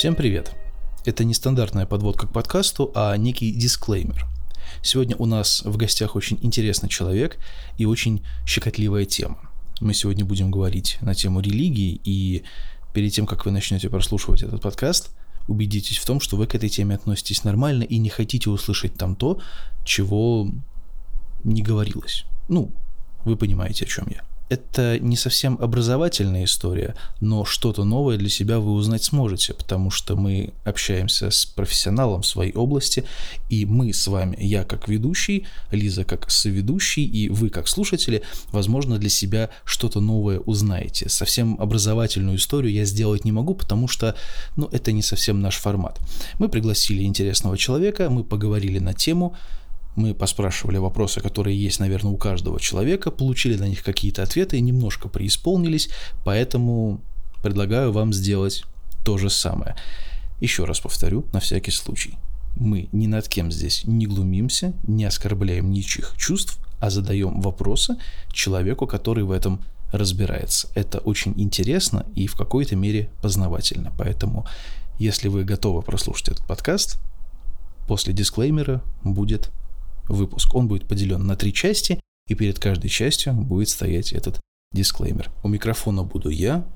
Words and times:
Всем 0.00 0.14
привет! 0.14 0.54
Это 1.04 1.24
не 1.24 1.34
стандартная 1.34 1.84
подводка 1.84 2.26
к 2.26 2.32
подкасту, 2.32 2.90
а 2.94 3.14
некий 3.18 3.52
дисклеймер. 3.52 4.24
Сегодня 4.80 5.14
у 5.16 5.26
нас 5.26 5.60
в 5.62 5.76
гостях 5.76 6.16
очень 6.16 6.38
интересный 6.40 6.88
человек 6.88 7.36
и 7.76 7.84
очень 7.84 8.24
щекотливая 8.46 9.04
тема. 9.04 9.50
Мы 9.78 9.92
сегодня 9.92 10.24
будем 10.24 10.50
говорить 10.50 10.96
на 11.02 11.14
тему 11.14 11.40
религии, 11.40 12.00
и 12.02 12.44
перед 12.94 13.12
тем, 13.12 13.26
как 13.26 13.44
вы 13.44 13.50
начнете 13.50 13.90
прослушивать 13.90 14.42
этот 14.42 14.62
подкаст, 14.62 15.14
убедитесь 15.48 15.98
в 15.98 16.06
том, 16.06 16.18
что 16.18 16.38
вы 16.38 16.46
к 16.46 16.54
этой 16.54 16.70
теме 16.70 16.94
относитесь 16.94 17.44
нормально 17.44 17.82
и 17.82 17.98
не 17.98 18.08
хотите 18.08 18.48
услышать 18.48 18.94
там 18.94 19.14
то, 19.14 19.38
чего 19.84 20.50
не 21.44 21.60
говорилось. 21.60 22.24
Ну, 22.48 22.72
вы 23.26 23.36
понимаете, 23.36 23.84
о 23.84 23.88
чем 23.88 24.06
я. 24.08 24.22
Это 24.50 24.98
не 24.98 25.16
совсем 25.16 25.56
образовательная 25.60 26.44
история, 26.44 26.96
но 27.20 27.44
что-то 27.44 27.84
новое 27.84 28.18
для 28.18 28.28
себя 28.28 28.58
вы 28.58 28.72
узнать 28.72 29.04
сможете, 29.04 29.54
потому 29.54 29.92
что 29.92 30.16
мы 30.16 30.52
общаемся 30.64 31.30
с 31.30 31.46
профессионалом 31.46 32.24
своей 32.24 32.52
области, 32.52 33.04
и 33.48 33.64
мы 33.64 33.92
с 33.92 34.08
вами, 34.08 34.36
я 34.40 34.64
как 34.64 34.88
ведущий, 34.88 35.46
Лиза 35.70 36.02
как 36.02 36.28
соведущий, 36.32 37.04
и 37.04 37.28
вы 37.28 37.48
как 37.48 37.68
слушатели, 37.68 38.22
возможно, 38.50 38.98
для 38.98 39.08
себя 39.08 39.50
что-то 39.64 40.00
новое 40.00 40.40
узнаете. 40.40 41.08
Совсем 41.08 41.56
образовательную 41.60 42.36
историю 42.36 42.72
я 42.72 42.84
сделать 42.84 43.24
не 43.24 43.30
могу, 43.30 43.54
потому 43.54 43.86
что, 43.86 44.16
ну, 44.56 44.68
это 44.72 44.90
не 44.90 45.02
совсем 45.02 45.40
наш 45.40 45.58
формат. 45.58 46.00
Мы 46.40 46.48
пригласили 46.48 47.04
интересного 47.04 47.56
человека, 47.56 48.10
мы 48.10 48.24
поговорили 48.24 48.80
на 48.80 48.94
тему, 48.94 49.36
мы 50.00 50.14
поспрашивали 50.14 50.78
вопросы, 50.78 51.20
которые 51.20 51.62
есть, 51.62 51.78
наверное, 51.78 52.12
у 52.12 52.16
каждого 52.16 52.58
человека, 52.58 53.10
получили 53.10 53.56
на 53.56 53.68
них 53.68 53.82
какие-то 53.82 54.22
ответы 54.22 54.56
и 54.56 54.62
немножко 54.62 55.08
преисполнились, 55.08 55.90
поэтому 56.24 57.00
предлагаю 57.42 57.92
вам 57.92 58.12
сделать 58.12 58.64
то 59.04 59.18
же 59.18 59.30
самое. 59.30 59.76
Еще 60.40 60.64
раз 60.64 60.80
повторю, 60.80 61.26
на 61.32 61.40
всякий 61.40 61.70
случай. 61.70 62.14
Мы 62.56 62.88
ни 62.92 63.06
над 63.06 63.28
кем 63.28 63.52
здесь 63.52 63.84
не 63.84 64.06
глумимся, 64.06 64.72
не 64.86 65.04
оскорбляем 65.04 65.70
ничьих 65.70 66.14
чувств, 66.16 66.58
а 66.80 66.88
задаем 66.90 67.40
вопросы 67.40 67.96
человеку, 68.32 68.86
который 68.86 69.24
в 69.24 69.30
этом 69.30 69.62
разбирается. 69.92 70.68
Это 70.74 70.98
очень 70.98 71.34
интересно 71.36 72.06
и 72.14 72.26
в 72.26 72.36
какой-то 72.36 72.74
мере 72.74 73.10
познавательно. 73.20 73.92
Поэтому, 73.98 74.46
если 74.98 75.28
вы 75.28 75.44
готовы 75.44 75.82
прослушать 75.82 76.28
этот 76.28 76.46
подкаст, 76.46 76.98
после 77.86 78.12
дисклеймера 78.12 78.82
будет 79.04 79.50
выпуск. 80.10 80.54
Он 80.54 80.68
будет 80.68 80.86
поделен 80.86 81.26
на 81.26 81.36
три 81.36 81.52
части, 81.52 82.00
и 82.28 82.34
перед 82.34 82.58
каждой 82.58 82.88
частью 82.88 83.34
будет 83.34 83.68
стоять 83.68 84.12
этот 84.12 84.40
дисклеймер. 84.72 85.30
У 85.42 85.48
микрофона 85.48 86.02
буду 86.02 86.28
я, 86.28 86.66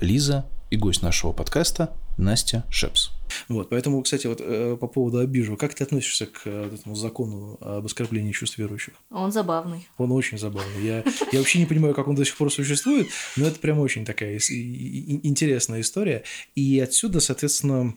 Лиза 0.00 0.46
и 0.70 0.76
гость 0.76 1.02
нашего 1.02 1.32
подкаста 1.32 1.96
Настя 2.16 2.64
Шепс. 2.70 3.10
Вот, 3.48 3.70
поэтому, 3.70 4.02
кстати, 4.02 4.26
вот 4.26 4.40
э, 4.40 4.76
по 4.80 4.86
поводу 4.86 5.18
обижу, 5.18 5.56
как 5.56 5.74
ты 5.74 5.84
относишься 5.84 6.26
к 6.26 6.42
э, 6.44 6.70
этому 6.72 6.94
закону 6.94 7.58
об 7.60 7.84
оскорблении 7.86 8.32
чувств 8.32 8.58
верующих? 8.58 8.94
Он 9.10 9.32
забавный. 9.32 9.88
Он 9.98 10.12
очень 10.12 10.38
забавный. 10.38 10.84
Я, 10.84 11.04
я 11.32 11.38
вообще 11.38 11.58
не 11.58 11.66
понимаю, 11.66 11.94
как 11.94 12.06
он 12.06 12.14
до 12.14 12.24
сих 12.24 12.36
пор 12.36 12.52
существует, 12.52 13.08
но 13.36 13.46
это 13.46 13.58
прям 13.58 13.78
очень 13.80 14.04
такая 14.04 14.38
интересная 14.38 15.80
история. 15.80 16.22
И 16.54 16.78
отсюда, 16.78 17.20
соответственно, 17.20 17.94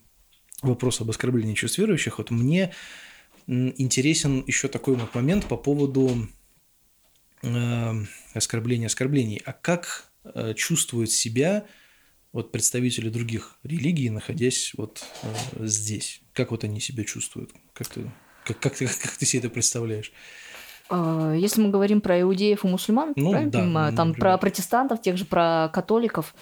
вопрос 0.61 1.01
об 1.01 1.09
оскорблении 1.09 1.53
чувств 1.53 1.77
верующих. 1.77 2.17
Вот 2.17 2.31
мне 2.31 2.73
интересен 3.47 4.43
еще 4.45 4.67
такой 4.67 4.95
вот 4.95 5.13
момент 5.15 5.45
по 5.45 5.57
поводу 5.57 6.27
э, 7.43 7.93
оскорбления 8.33 8.87
оскорблений. 8.87 9.41
А 9.45 9.53
как 9.53 10.11
э, 10.23 10.53
чувствуют 10.53 11.11
себя 11.11 11.65
вот 12.33 12.51
представители 12.51 13.09
других 13.09 13.57
религий, 13.63 14.09
находясь 14.09 14.73
вот 14.75 15.03
э, 15.23 15.65
здесь? 15.65 16.21
Как 16.33 16.51
вот 16.51 16.63
они 16.63 16.79
себя 16.79 17.03
чувствуют? 17.03 17.51
Как 17.73 17.87
ты, 17.87 18.11
как, 18.43 18.59
как, 18.59 18.75
ты, 18.75 18.87
как 18.87 19.17
ты 19.17 19.25
себе 19.25 19.39
это 19.39 19.49
представляешь? 19.49 20.11
А, 20.89 21.33
если 21.33 21.61
мы 21.61 21.69
говорим 21.69 22.01
про 22.01 22.19
иудеев 22.21 22.63
и 22.63 22.67
мусульман, 22.67 23.13
ну, 23.15 23.31
правильно 23.31 23.51
да, 23.51 23.59
понимаю, 23.59 23.95
там 23.95 24.09
например. 24.09 24.33
про 24.33 24.37
протестантов, 24.37 25.01
тех 25.01 25.17
же 25.17 25.25
про 25.25 25.69
католиков, 25.73 26.35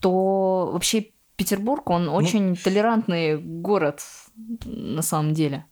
то 0.00 0.70
вообще 0.72 1.06
Петербург, 1.36 1.88
он 1.90 2.04
ну, 2.06 2.14
очень 2.14 2.56
толерантный 2.56 3.38
город 3.38 4.02
на 4.64 5.02
самом 5.02 5.32
деле. 5.32 5.64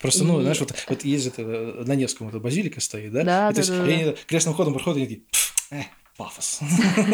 Просто, 0.00 0.24
ну, 0.24 0.40
знаешь, 0.40 0.60
вот, 0.60 0.74
вот 0.88 1.04
есть 1.04 1.26
это, 1.26 1.42
на 1.42 1.94
Невском 1.94 2.28
эта 2.28 2.40
базилика 2.40 2.80
стоит, 2.80 3.12
да? 3.12 3.24
Да, 3.24 3.50
и, 3.50 3.50
да, 3.50 3.52
то 3.52 3.58
есть, 3.60 3.70
да, 3.70 3.82
они 3.84 4.04
да. 4.04 4.14
крестным 4.26 4.54
ходом 4.54 4.74
проходят, 4.74 4.98
и 4.98 5.02
такие, 5.02 5.22
э, 5.70 5.84
пафос. 6.18 6.60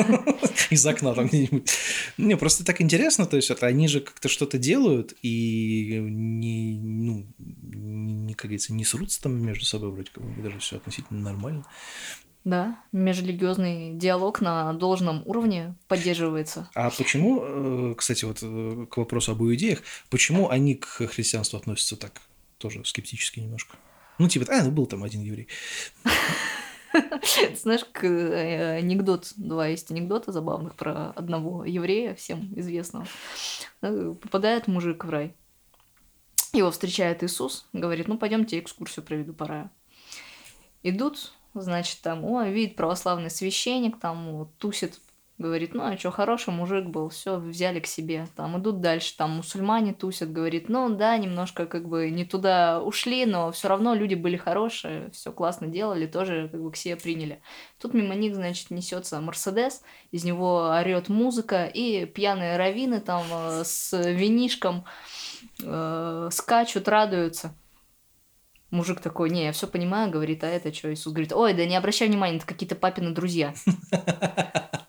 Из 0.71 0.85
окна 0.87 1.15
там 1.15 1.27
где-нибудь. 1.29 1.71
Не, 2.17 2.37
просто 2.37 2.65
так 2.65 2.81
интересно, 2.81 3.27
то 3.27 3.37
есть 3.37 3.51
это 3.51 3.67
они 3.67 3.87
же 3.87 4.01
как-то 4.01 4.29
что-то 4.29 4.59
делают 4.59 5.15
и 5.23 5.99
не, 6.01 6.81
ну, 6.81 7.27
не, 7.39 8.35
как 8.35 8.47
говорится, 8.47 8.73
не 8.73 8.85
срутся 8.85 9.23
там 9.23 9.41
между 9.41 9.67
собой, 9.67 9.91
вроде 9.91 10.11
как 10.13 10.25
бы 10.25 10.43
даже 10.43 10.59
все 10.59 10.77
относительно 10.77 11.21
нормально. 11.21 11.65
Да, 12.45 12.79
межрелигиозный 12.93 13.95
диалог 13.95 14.41
на 14.41 14.73
должном 14.75 15.23
уровне 15.27 15.77
поддерживается. 15.89 16.69
А 16.75 16.91
почему, 16.91 17.43
э, 17.43 17.95
кстати, 17.97 18.27
вот 18.27 18.39
э, 18.43 18.87
к 18.91 18.97
вопросу 18.99 19.33
об 19.33 19.43
иудеях, 19.43 19.83
почему 20.11 20.51
они 20.51 20.75
к 20.75 21.07
христианству 21.07 21.59
относятся 21.59 21.97
так 21.97 22.21
тоже 22.59 22.85
скептически 22.85 23.41
немножко. 23.41 23.77
Ну, 24.19 24.29
типа, 24.29 24.47
а, 24.51 24.63
ну 24.63 24.71
был 24.71 24.87
там 24.87 25.03
один 25.03 25.23
еврей. 25.23 25.49
Знаешь, 27.55 27.85
э, 28.03 28.79
анекдот, 28.79 29.33
два 29.37 29.67
есть 29.67 29.91
анекдота 29.91 30.33
забавных 30.33 30.77
про 30.77 31.11
одного 31.11 31.65
еврея, 31.65 32.15
всем 32.15 32.53
известного. 32.57 33.07
Э, 33.83 34.15
попадает 34.21 34.69
мужик 34.69 35.05
в 35.05 35.11
рай. 35.11 35.35
Его 36.53 36.71
встречает 36.71 37.25
Иисус, 37.25 37.67
говорит, 37.73 38.07
ну, 38.07 38.17
пойдемте 38.17 38.61
экскурсию 38.61 39.05
проведу 39.05 39.35
по 39.35 39.47
раю. 39.47 39.71
Идут, 40.85 41.33
значит, 41.55 42.01
там, 42.01 42.25
о, 42.25 42.45
видит 42.45 42.77
православный 42.77 43.31
священник, 43.31 43.99
там, 43.99 44.49
тусит 44.59 45.01
Говорит, 45.37 45.75
ну 45.75 45.83
а 45.83 45.99
что, 45.99 46.12
хороший 46.12 46.55
мужик 46.55 46.87
был, 46.87 47.09
все, 47.09 47.39
взяли 47.39 47.81
к 47.81 47.89
себе. 47.89 48.28
Там 48.37 48.56
идут 48.61 48.81
дальше, 48.81 49.17
там 49.17 49.33
мусульмане 49.33 49.93
тусят, 49.93 50.33
говорит, 50.33 50.69
ну 50.69 50.89
да, 50.95 51.17
немножко 51.19 51.67
как 51.67 51.89
бы 51.89 52.09
не 52.11 52.25
туда 52.25 52.81
ушли, 52.81 53.27
но 53.27 53.50
все 53.50 53.67
равно 53.67 53.94
люди 53.94 54.15
были 54.15 54.37
хорошие, 54.37 55.11
все 55.11 55.33
классно 55.33 55.67
делали, 55.67 56.06
тоже 56.06 56.49
как 56.53 56.62
бы 56.62 56.71
к 56.71 56.77
себе 56.77 56.94
приняли. 56.94 57.41
Тут 57.81 57.94
мимо 57.94 58.15
них, 58.15 58.37
значит, 58.37 58.71
несется 58.71 59.21
Мерседес, 59.21 59.83
из 60.12 60.23
него 60.23 60.69
орет 60.69 61.09
музыка, 61.09 61.65
и 61.65 62.06
пьяные 62.06 62.56
равины 62.56 63.00
там 63.00 63.25
э, 63.28 63.62
с 63.65 63.93
винишком 63.93 64.84
э, 65.61 66.28
скачут, 66.31 66.87
радуются. 66.87 67.56
Мужик 68.71 69.00
такой, 69.00 69.31
не, 69.31 69.47
я 69.47 69.53
все 69.53 69.67
понимаю, 69.67 70.12
говорит, 70.12 70.44
а 70.44 70.47
это 70.47 70.73
что? 70.73 70.94
Иисус 70.94 71.12
говорит, 71.12 71.33
ой, 71.33 71.55
да 71.55 71.67
не 71.67 71.75
обращай 71.75 72.06
внимания, 72.06 72.37
это 72.37 72.47
какие-то 72.47 72.77
папины 72.77 73.11
друзья. 73.11 73.53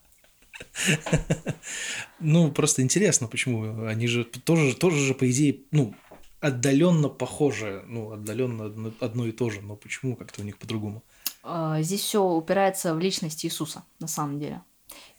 Ну, 2.19 2.51
просто 2.51 2.81
интересно, 2.81 3.27
почему. 3.27 3.85
Они 3.85 4.07
же 4.07 4.23
тоже, 4.23 4.75
тоже 4.75 4.97
же, 4.97 5.13
по 5.13 5.29
идее, 5.29 5.61
ну, 5.71 5.93
отдаленно 6.39 7.09
похожи, 7.09 7.83
ну, 7.87 8.11
отдаленно 8.11 8.93
одно 8.99 9.25
и 9.25 9.31
то 9.31 9.49
же, 9.49 9.61
но 9.61 9.75
почему 9.75 10.15
как-то 10.15 10.41
у 10.41 10.43
них 10.45 10.57
по-другому? 10.57 11.03
А, 11.43 11.81
здесь 11.81 12.01
все 12.01 12.23
упирается 12.23 12.93
в 12.95 12.99
личность 12.99 13.45
Иисуса, 13.45 13.83
на 13.99 14.07
самом 14.07 14.39
деле, 14.39 14.61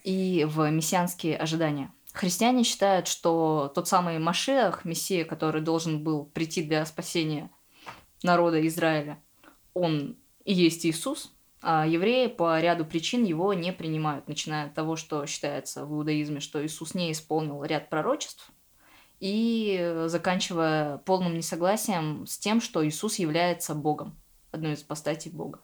и 0.05 0.47
в 0.49 0.71
мессианские 0.71 1.37
ожидания. 1.37 1.93
Христиане 2.13 2.65
считают, 2.65 3.09
что 3.09 3.71
тот 3.75 3.89
самый 3.89 4.19
Машиах, 4.19 4.85
Мессия, 4.85 5.25
который 5.25 5.61
должен 5.61 6.03
был 6.03 6.25
прийти 6.25 6.63
для 6.63 6.87
спасения 6.87 7.51
народа 8.23 8.67
Израиля, 8.67 9.19
он 9.75 10.17
и 10.45 10.55
есть 10.55 10.87
Иисус, 10.87 11.33
а 11.63 11.87
евреи 11.87 12.29
по 12.29 12.61
ряду 12.61 12.85
причин 12.85 13.25
его 13.25 13.53
не 13.55 13.73
принимают, 13.73 14.29
начиная 14.29 14.67
от 14.67 14.75
того, 14.75 14.97
что 14.97 15.27
считается 15.27 15.85
в 15.85 15.93
иудаизме, 15.95 16.41
что 16.41 16.65
Иисус 16.65 16.95
не 16.95 17.13
исполнил 17.13 17.65
ряд 17.65 17.91
пророчеств, 17.91 18.51
и 19.19 20.05
заканчивая 20.07 20.99
полным 20.99 21.37
несогласием 21.37 22.27
с 22.27 22.39
тем, 22.39 22.61
что 22.61 22.87
Иисус 22.87 23.19
является 23.19 23.75
Богом, 23.75 24.19
одной 24.51 24.75
из 24.75 24.83
постатей 24.83 25.31
Бога. 25.31 25.61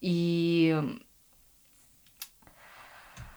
И 0.00 0.80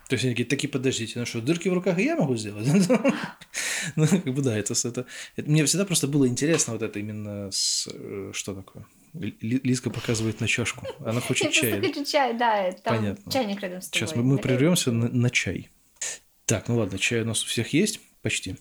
то 0.07 0.13
есть 0.13 0.23
они 0.23 0.33
такие, 0.33 0.47
такие, 0.47 0.69
подождите, 0.69 1.19
ну 1.19 1.25
что, 1.25 1.41
дырки 1.41 1.67
в 1.67 1.73
руках 1.73 1.99
я 1.99 2.15
могу 2.15 2.37
сделать? 2.37 2.65
ну, 3.97 4.07
как 4.07 4.33
бы 4.33 4.41
да, 4.41 4.57
это... 4.57 4.73
Мне 5.35 5.65
всегда 5.65 5.85
просто 5.85 6.07
было 6.07 6.27
интересно 6.27 6.73
вот 6.73 6.81
это 6.81 6.97
именно 6.99 7.51
с... 7.51 7.89
Э, 7.91 8.31
что 8.33 8.55
такое? 8.55 8.85
Лизка 9.19 9.89
показывает 9.89 10.39
на 10.41 10.47
чашку. 10.47 10.85
Она 11.05 11.21
хочет 11.21 11.51
чай. 11.51 11.75
Я 11.75 11.81
хочу 11.81 12.05
чай, 12.05 12.33
да. 12.37 12.71
Там 12.83 12.97
Понятно. 12.97 13.31
чайник 13.31 13.61
рядом 13.61 13.81
с 13.81 13.89
тобой. 13.89 14.07
Сейчас 14.07 14.15
мы, 14.15 14.23
мы 14.23 14.37
прервемся 14.37 14.91
на, 14.91 15.09
на 15.09 15.29
чай. 15.29 15.69
Так, 16.45 16.67
ну 16.67 16.77
ладно, 16.77 16.97
чай 16.97 17.21
у 17.21 17.25
нас 17.25 17.43
у 17.43 17.47
всех 17.47 17.73
есть 17.73 17.99
почти. 18.21 18.57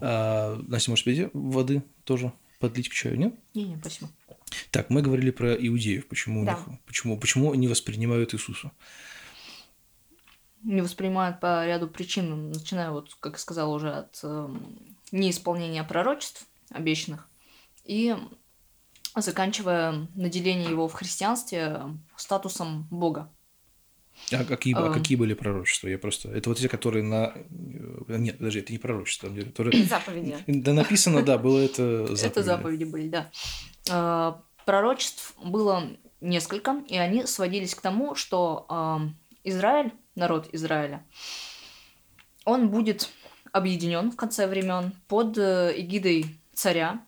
А, 0.00 0.56
Настя, 0.66 0.90
может, 0.90 1.04
тебе 1.04 1.30
воды 1.32 1.82
тоже 2.04 2.32
подлить 2.58 2.88
к 2.88 2.92
чаю, 2.92 3.18
нет? 3.18 3.34
Не, 3.54 3.64
не, 3.64 3.76
спасибо. 3.76 4.10
Так, 4.70 4.90
мы 4.90 5.02
говорили 5.02 5.30
про 5.30 5.54
иудеев. 5.54 6.06
Почему, 6.08 6.44
да. 6.44 6.54
у 6.66 6.70
них, 6.70 6.80
почему, 6.86 7.18
почему 7.18 7.52
они 7.52 7.68
воспринимают 7.68 8.34
Иисуса? 8.34 8.72
Не 10.62 10.82
воспринимают 10.82 11.40
по 11.40 11.66
ряду 11.66 11.88
причин, 11.88 12.50
начиная, 12.50 12.90
вот, 12.90 13.14
как 13.20 13.34
я 13.34 13.38
сказала, 13.38 13.72
уже 13.72 13.92
от 13.92 14.18
э, 14.22 14.48
неисполнения 15.12 15.84
пророчеств 15.84 16.46
обещанных 16.70 17.28
и 17.84 18.16
заканчивая 19.16 20.08
наделение 20.14 20.70
его 20.70 20.88
в 20.88 20.92
христианстве 20.92 21.80
статусом 22.16 22.86
Бога. 22.90 23.32
А 24.32 24.44
какие, 24.44 24.74
а 24.74 24.92
какие 24.92 25.16
были 25.16 25.34
пророчества? 25.34 25.88
Я 25.88 25.98
просто... 25.98 26.30
Это 26.30 26.50
вот 26.50 26.58
те, 26.58 26.68
которые 26.68 27.04
на... 27.04 27.32
Нет, 28.08 28.38
подожди, 28.38 28.60
это 28.60 28.72
не 28.72 28.78
пророчества. 28.78 29.28
Которые... 29.28 29.84
Заповеди. 29.86 30.36
Да, 30.46 30.72
написано, 30.72 31.22
да, 31.22 31.38
было 31.38 31.58
это 31.60 32.06
заповеди. 32.08 32.26
Это 32.26 32.42
заповеди 32.42 32.84
были, 32.84 33.08
да. 33.08 34.42
Пророчеств 34.64 35.34
было 35.42 35.84
несколько, 36.20 36.82
и 36.88 36.96
они 36.96 37.26
сводились 37.26 37.74
к 37.74 37.80
тому, 37.80 38.14
что 38.14 39.12
Израиль, 39.44 39.92
народ 40.14 40.48
Израиля, 40.52 41.06
он 42.44 42.68
будет 42.68 43.08
объединен 43.52 44.10
в 44.10 44.16
конце 44.16 44.46
времен 44.46 44.92
под 45.06 45.38
э, 45.38 45.72
эгидой 45.76 46.40
царя, 46.52 47.04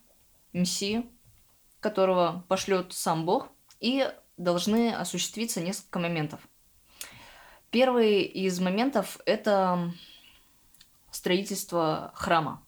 мессии, 0.53 1.07
которого 1.81 2.45
пошлет 2.49 2.93
сам 2.93 3.25
Бог, 3.25 3.49
и 3.81 4.11
должны 4.37 4.95
осуществиться 4.95 5.61
несколько 5.61 5.99
моментов. 5.99 6.41
Первый 7.71 8.23
из 8.23 8.59
моментов– 8.61 9.19
это 9.27 9.93
строительство 11.11 12.13
храма. 12.15 12.65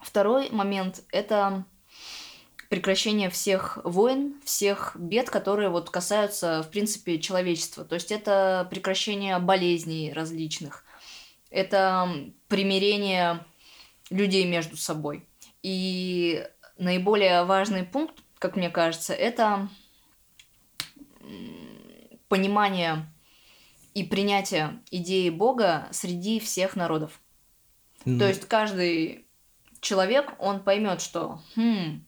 Второй 0.00 0.50
момент– 0.50 1.02
это 1.12 1.64
прекращение 2.68 3.30
всех 3.30 3.78
войн, 3.84 4.40
всех 4.44 4.96
бед, 4.96 5.30
которые 5.30 5.68
вот 5.68 5.90
касаются, 5.90 6.62
в 6.62 6.70
принципе, 6.70 7.20
человечества. 7.20 7.84
То 7.84 7.94
есть 7.94 8.10
это 8.10 8.66
прекращение 8.70 9.38
болезней 9.38 10.12
различных, 10.12 10.84
это 11.50 12.32
примирение 12.48 13.44
людей 14.10 14.44
между 14.44 14.76
собой. 14.76 15.26
И 15.62 16.46
наиболее 16.78 17.44
важный 17.44 17.84
пункт, 17.84 18.14
как 18.38 18.56
мне 18.56 18.70
кажется, 18.70 19.14
это 19.14 19.68
понимание 22.28 23.06
и 23.94 24.02
принятие 24.02 24.80
идеи 24.90 25.30
Бога 25.30 25.88
среди 25.92 26.40
всех 26.40 26.76
народов. 26.76 27.20
Mm. 28.04 28.18
То 28.18 28.28
есть 28.28 28.46
каждый 28.46 29.26
человек, 29.80 30.32
он 30.38 30.60
поймет, 30.60 31.00
что 31.00 31.40
хм, 31.54 32.04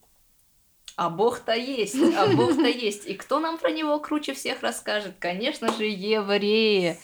а 0.96 1.10
Бог-то 1.10 1.52
есть, 1.52 1.96
а 2.16 2.26
Бог-то 2.34 2.66
есть. 2.66 3.06
И 3.06 3.14
кто 3.14 3.38
нам 3.38 3.58
про 3.58 3.70
него 3.70 3.98
круче 4.00 4.34
всех 4.34 4.62
расскажет? 4.62 5.14
Конечно 5.18 5.72
же, 5.72 5.84
евреи. 5.84 6.98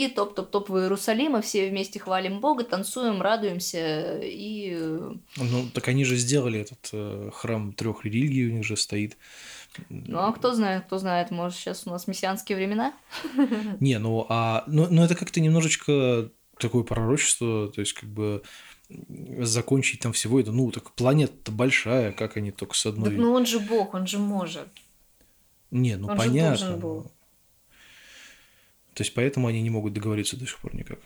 И 0.00 0.08
топ-топ-топ 0.08 0.70
в 0.70 0.78
Иерусалим, 0.78 1.36
и 1.36 1.42
все 1.42 1.68
вместе 1.68 2.00
хвалим 2.00 2.40
Бога, 2.40 2.64
танцуем, 2.64 3.20
радуемся 3.20 4.18
и... 4.22 4.74
Ну, 5.36 5.68
так 5.74 5.88
они 5.88 6.04
же 6.04 6.16
сделали 6.16 6.60
этот 6.60 6.88
э, 6.94 7.30
храм 7.34 7.74
трех 7.74 8.06
религий, 8.06 8.48
у 8.48 8.52
них 8.52 8.64
же 8.64 8.78
стоит. 8.78 9.18
Ну, 9.90 10.18
а 10.18 10.32
кто 10.32 10.54
знает, 10.54 10.84
кто 10.86 10.96
знает, 10.96 11.30
может, 11.30 11.58
сейчас 11.58 11.86
у 11.86 11.90
нас 11.90 12.06
мессианские 12.06 12.56
времена? 12.56 12.94
Не, 13.80 13.98
ну, 13.98 14.24
а, 14.30 14.64
ну, 14.66 14.86
ну 14.90 15.04
это 15.04 15.14
как-то 15.14 15.42
немножечко 15.42 16.30
такое 16.58 16.82
пророчество, 16.82 17.68
то 17.68 17.82
есть, 17.82 17.92
как 17.92 18.08
бы 18.08 18.42
закончить 19.40 20.00
там 20.00 20.14
всего 20.14 20.40
это, 20.40 20.50
ну, 20.50 20.70
так 20.70 20.92
планета-то 20.92 21.52
большая, 21.52 22.12
как 22.12 22.38
они 22.38 22.52
только 22.52 22.74
с 22.74 22.86
одной... 22.86 23.10
Так, 23.10 23.18
ну, 23.18 23.34
он 23.34 23.44
же 23.44 23.60
бог, 23.60 23.92
он 23.92 24.06
же 24.06 24.18
может. 24.18 24.66
Не, 25.70 25.96
ну, 25.96 26.08
он 26.08 26.16
понятно. 26.16 26.56
Же 26.56 26.64
должен 26.64 26.80
был. 26.80 27.10
То 29.00 29.02
есть, 29.02 29.14
поэтому 29.14 29.46
они 29.46 29.62
не 29.62 29.70
могут 29.70 29.94
договориться 29.94 30.36
до 30.36 30.44
сих 30.44 30.58
пор 30.58 30.74
никак. 30.74 30.98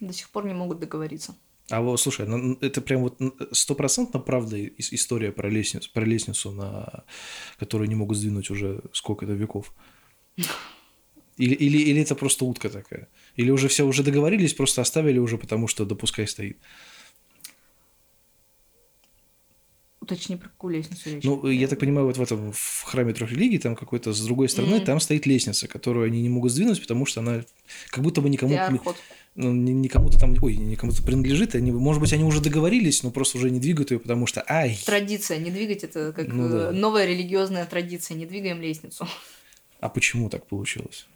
До 0.00 0.14
сих 0.14 0.30
пор 0.30 0.46
не 0.46 0.54
могут 0.54 0.80
договориться. 0.80 1.36
А 1.68 1.82
вот, 1.82 2.00
слушай, 2.00 2.26
ну, 2.26 2.56
это 2.62 2.80
прям 2.80 3.02
вот 3.02 3.20
стопроцентно 3.52 4.18
правда 4.18 4.56
история 4.66 5.30
про 5.30 5.50
лестницу, 5.50 5.90
про 5.92 6.06
лестницу, 6.06 6.52
на 6.52 7.04
которую 7.58 7.86
не 7.86 7.94
могут 7.94 8.16
сдвинуть 8.16 8.48
уже 8.50 8.80
сколько-то 8.94 9.34
веков. 9.34 9.74
Или, 11.36 11.54
или, 11.54 11.76
или 11.76 12.00
это 12.00 12.14
просто 12.14 12.46
утка 12.46 12.70
такая? 12.70 13.08
Или 13.36 13.50
уже 13.50 13.68
все 13.68 13.84
уже 13.84 14.02
договорились, 14.02 14.54
просто 14.54 14.80
оставили 14.80 15.18
уже, 15.18 15.36
потому 15.36 15.68
что 15.68 15.84
допускай 15.84 16.26
стоит? 16.26 16.56
Уточни 20.08 20.36
про 20.36 20.48
какую 20.48 20.74
лестницу 20.74 21.10
речь. 21.10 21.22
Ну, 21.22 21.46
я 21.48 21.68
так 21.68 21.78
понимаю, 21.78 22.06
вот 22.06 22.16
в 22.16 22.22
этом 22.22 22.50
в 22.50 22.82
храме 22.84 23.12
трех 23.12 23.30
религий, 23.30 23.58
там 23.58 23.76
какой-то 23.76 24.14
с 24.14 24.24
другой 24.24 24.48
стороны, 24.48 24.76
mm-hmm. 24.76 24.84
там 24.86 25.00
стоит 25.00 25.26
лестница, 25.26 25.68
которую 25.68 26.06
они 26.06 26.22
не 26.22 26.30
могут 26.30 26.50
сдвинуть, 26.52 26.80
потому 26.80 27.04
что 27.04 27.20
она 27.20 27.42
как 27.90 28.02
будто 28.02 28.22
бы 28.22 28.30
никому... 28.30 28.58
Ну, 29.34 29.52
никому-то 29.52 30.18
там, 30.18 30.34
ой, 30.42 30.56
никому-то 30.56 31.02
принадлежит, 31.02 31.54
они, 31.54 31.70
может 31.70 32.00
быть, 32.00 32.12
они 32.12 32.24
уже 32.24 32.40
договорились, 32.40 33.02
но 33.02 33.10
просто 33.10 33.36
уже 33.36 33.50
не 33.50 33.60
двигают 33.60 33.90
ее, 33.90 34.00
потому 34.00 34.26
что, 34.26 34.42
ай. 34.48 34.80
Традиция, 34.84 35.38
не 35.38 35.50
двигать 35.50 35.84
это 35.84 36.12
как 36.12 36.26
ну, 36.26 36.48
да. 36.48 36.72
новая 36.72 37.06
религиозная 37.06 37.66
традиция, 37.66 38.16
не 38.16 38.24
двигаем 38.26 38.60
лестницу. 38.60 39.06
А 39.78 39.90
почему 39.90 40.30
так 40.30 40.46
получилось? 40.46 41.06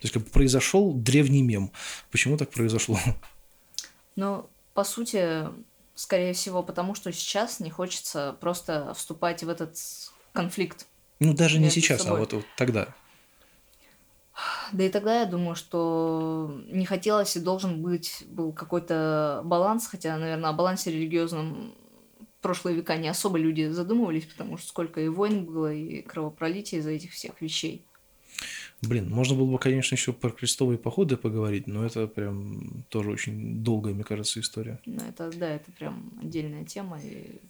То 0.00 0.04
есть, 0.04 0.14
как 0.14 0.24
бы 0.24 0.30
произошел 0.30 0.94
древний 0.94 1.42
мем. 1.42 1.70
Почему 2.10 2.36
так 2.36 2.50
произошло? 2.50 2.98
Ну, 4.16 4.48
по 4.74 4.82
сути, 4.82 5.44
скорее 5.98 6.32
всего, 6.32 6.62
потому 6.62 6.94
что 6.94 7.12
сейчас 7.12 7.58
не 7.58 7.70
хочется 7.70 8.36
просто 8.40 8.94
вступать 8.94 9.42
в 9.42 9.48
этот 9.48 9.76
конфликт. 10.32 10.86
Ну, 11.18 11.34
даже 11.34 11.58
не 11.58 11.70
сейчас, 11.70 12.02
а 12.02 12.04
собой. 12.04 12.18
а 12.18 12.20
вот, 12.20 12.32
вот 12.34 12.44
тогда. 12.56 12.94
Да 14.70 14.84
и 14.84 14.88
тогда 14.88 15.20
я 15.20 15.26
думаю, 15.26 15.56
что 15.56 16.62
не 16.68 16.86
хотелось 16.86 17.36
и 17.36 17.40
должен 17.40 17.82
быть 17.82 18.22
был 18.28 18.52
какой-то 18.52 19.40
баланс, 19.44 19.88
хотя, 19.88 20.16
наверное, 20.16 20.50
о 20.50 20.52
балансе 20.52 20.92
религиозном 20.92 21.74
прошлые 22.42 22.76
века 22.76 22.96
не 22.96 23.08
особо 23.08 23.36
люди 23.36 23.66
задумывались, 23.66 24.26
потому 24.26 24.56
что 24.56 24.68
сколько 24.68 25.00
и 25.00 25.08
войн 25.08 25.46
было, 25.46 25.74
и 25.74 26.02
кровопролития 26.02 26.78
из-за 26.78 26.90
этих 26.90 27.10
всех 27.10 27.40
вещей. 27.40 27.84
Блин, 28.80 29.10
можно 29.10 29.34
было 29.34 29.50
бы, 29.50 29.58
конечно, 29.58 29.96
еще 29.96 30.12
про 30.12 30.30
крестовые 30.30 30.78
походы 30.78 31.16
поговорить, 31.16 31.66
но 31.66 31.84
это 31.84 32.06
прям 32.06 32.84
тоже 32.88 33.10
очень 33.10 33.62
долгая, 33.64 33.92
мне 33.92 34.04
кажется, 34.04 34.38
история. 34.38 34.80
Ну, 34.86 35.02
это, 35.02 35.30
да, 35.36 35.50
это 35.50 35.72
прям 35.72 36.12
отдельная 36.22 36.64
тема. 36.64 37.00
И... 37.02 37.40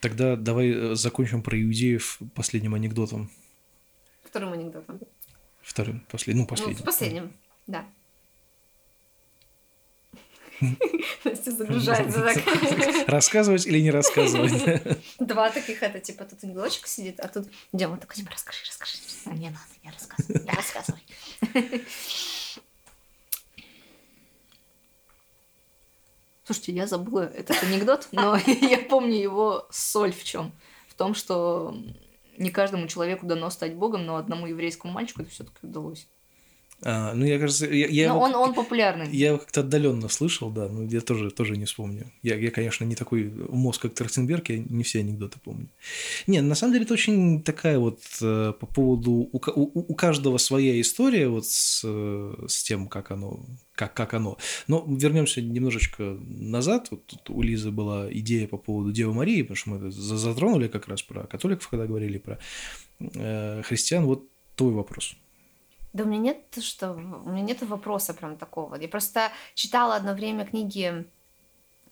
Тогда 0.00 0.34
давай 0.34 0.70
э, 0.70 0.94
закончим 0.96 1.42
про 1.42 1.60
иудеев 1.62 2.18
последним 2.34 2.74
анекдотом. 2.74 3.30
Вторым 4.24 4.52
анекдотом. 4.52 4.98
Вторым, 5.60 6.04
последним, 6.10 6.42
ну, 6.42 6.48
последним. 6.48 6.78
Ну, 6.78 6.84
последним, 6.84 7.32
да. 7.68 7.86
Настя 11.24 11.50
загружается 11.50 12.22
так. 12.22 13.06
Рассказывать 13.08 13.66
или 13.66 13.80
не 13.80 13.90
рассказывать? 13.90 15.02
Два 15.18 15.50
таких, 15.50 15.82
это 15.82 16.00
типа 16.00 16.24
тут 16.24 16.42
ангелочек 16.44 16.86
сидит, 16.86 17.20
а 17.20 17.28
тут 17.28 17.48
Дема 17.72 17.96
такой, 17.96 18.16
типа, 18.16 18.30
расскажи, 18.32 18.60
расскажи. 18.66 18.92
А 19.26 19.30
не 19.30 19.48
надо, 19.48 19.60
не 19.82 19.90
рассказывай, 19.90 20.42
не 20.44 20.50
рассказывай. 20.52 21.02
Слушайте, 26.44 26.72
я 26.72 26.86
забыла 26.86 27.22
этот 27.22 27.62
анекдот, 27.62 28.08
но 28.12 28.36
я 28.36 28.78
помню 28.78 29.16
его 29.16 29.66
соль 29.70 30.12
в 30.12 30.24
чем. 30.24 30.52
В 30.88 30.94
том, 30.94 31.14
что 31.14 31.74
не 32.36 32.50
каждому 32.50 32.88
человеку 32.88 33.26
дано 33.26 33.48
стать 33.50 33.74
богом, 33.74 34.04
но 34.04 34.16
одному 34.16 34.46
еврейскому 34.46 34.92
мальчику 34.92 35.22
это 35.22 35.30
все-таки 35.30 35.58
удалось. 35.62 36.08
А, 36.84 37.14
ну, 37.14 37.24
я 37.24 37.38
кажется, 37.38 37.66
я, 37.66 37.86
я 37.86 38.08
но 38.08 38.14
его, 38.14 38.24
он, 38.24 38.34
он 38.34 38.54
популярный. 38.54 39.08
Я 39.10 39.28
его 39.28 39.38
как-то 39.38 39.60
отдаленно 39.60 40.08
слышал, 40.08 40.50
да, 40.50 40.68
но 40.68 40.82
я 40.82 41.00
тоже, 41.00 41.30
тоже 41.30 41.56
не 41.56 41.64
вспомню. 41.64 42.10
Я, 42.22 42.36
я, 42.36 42.50
конечно, 42.50 42.84
не 42.84 42.96
такой 42.96 43.32
мозг, 43.48 43.82
как 43.82 43.94
Трахтенберг, 43.94 44.48
я 44.50 44.58
не 44.58 44.82
все 44.82 45.00
анекдоты 45.00 45.38
помню. 45.38 45.68
Не, 46.26 46.40
на 46.40 46.56
самом 46.56 46.72
деле 46.72 46.84
это 46.84 46.94
очень 46.94 47.42
такая 47.42 47.78
вот 47.78 48.00
э, 48.20 48.52
по 48.58 48.66
поводу... 48.66 49.12
У, 49.12 49.36
у, 49.36 49.92
у 49.92 49.94
каждого 49.94 50.38
своя 50.38 50.80
история 50.80 51.28
вот 51.28 51.46
с, 51.46 51.82
с 51.84 52.62
тем, 52.64 52.88
как 52.88 53.12
оно, 53.12 53.40
как, 53.76 53.94
как 53.94 54.14
оно. 54.14 54.38
Но 54.66 54.84
вернемся 54.88 55.40
немножечко 55.40 56.18
назад. 56.26 56.88
Вот 56.90 57.06
тут 57.06 57.30
у 57.30 57.42
Лизы 57.42 57.70
была 57.70 58.12
идея 58.12 58.48
по 58.48 58.56
поводу 58.56 58.90
Девы 58.90 59.14
Марии, 59.14 59.42
потому 59.42 59.56
что 59.56 59.70
мы 59.70 59.76
это 59.76 59.90
затронули 59.92 60.66
как 60.66 60.88
раз 60.88 61.02
про 61.02 61.28
католиков, 61.28 61.68
когда 61.68 61.86
говорили 61.86 62.18
про 62.18 62.40
э, 62.98 63.62
христиан. 63.62 64.04
Вот 64.04 64.26
твой 64.56 64.72
вопрос. 64.72 65.16
Да 65.92 66.04
у 66.04 66.06
меня 66.06 66.20
нет, 66.20 66.62
что 66.62 66.92
у 66.92 67.28
меня 67.28 67.42
нет 67.42 67.62
вопроса 67.62 68.14
прям 68.14 68.36
такого. 68.36 68.76
Я 68.76 68.88
просто 68.88 69.30
читала 69.54 69.94
одно 69.94 70.14
время 70.14 70.46
книги 70.46 71.06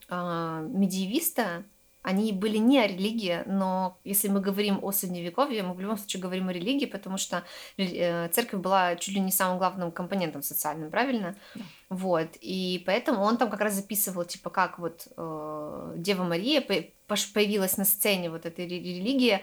э, 0.09 0.69
медиевиста. 0.71 1.64
Они 2.02 2.33
были 2.33 2.57
не 2.57 2.78
о 2.78 2.87
религии, 2.87 3.42
но 3.45 3.99
если 4.04 4.28
мы 4.28 4.40
говорим 4.40 4.83
о 4.83 4.90
средневековье, 4.90 5.62
мы 5.62 5.75
в 5.75 5.80
любом 5.80 5.99
случае 5.99 6.23
говорим 6.23 6.49
о 6.49 6.52
религии, 6.52 6.87
потому 6.87 7.19
что 7.19 7.45
э, 7.76 8.28
церковь 8.30 8.61
была 8.61 8.97
чуть 8.97 9.14
ли 9.14 9.21
не 9.21 9.30
самым 9.30 9.59
главным 9.59 9.92
компонентом 9.92 10.42
социальным, 10.42 10.90
правильно? 10.90 11.37
Да. 11.54 11.62
Вот. 11.90 12.28
И 12.40 12.83
поэтому 12.87 13.23
он 13.23 13.37
там 13.37 13.50
как 13.50 13.61
раз 13.61 13.75
записывал, 13.75 14.25
типа, 14.25 14.49
как 14.49 14.78
вот 14.78 15.09
э, 15.14 15.95
Дева 15.99 16.25
Мария 16.25 16.62
появилась 16.62 17.76
на 17.76 17.85
сцене 17.85 18.30
вот 18.30 18.47
этой 18.47 18.66
религии, 18.66 19.42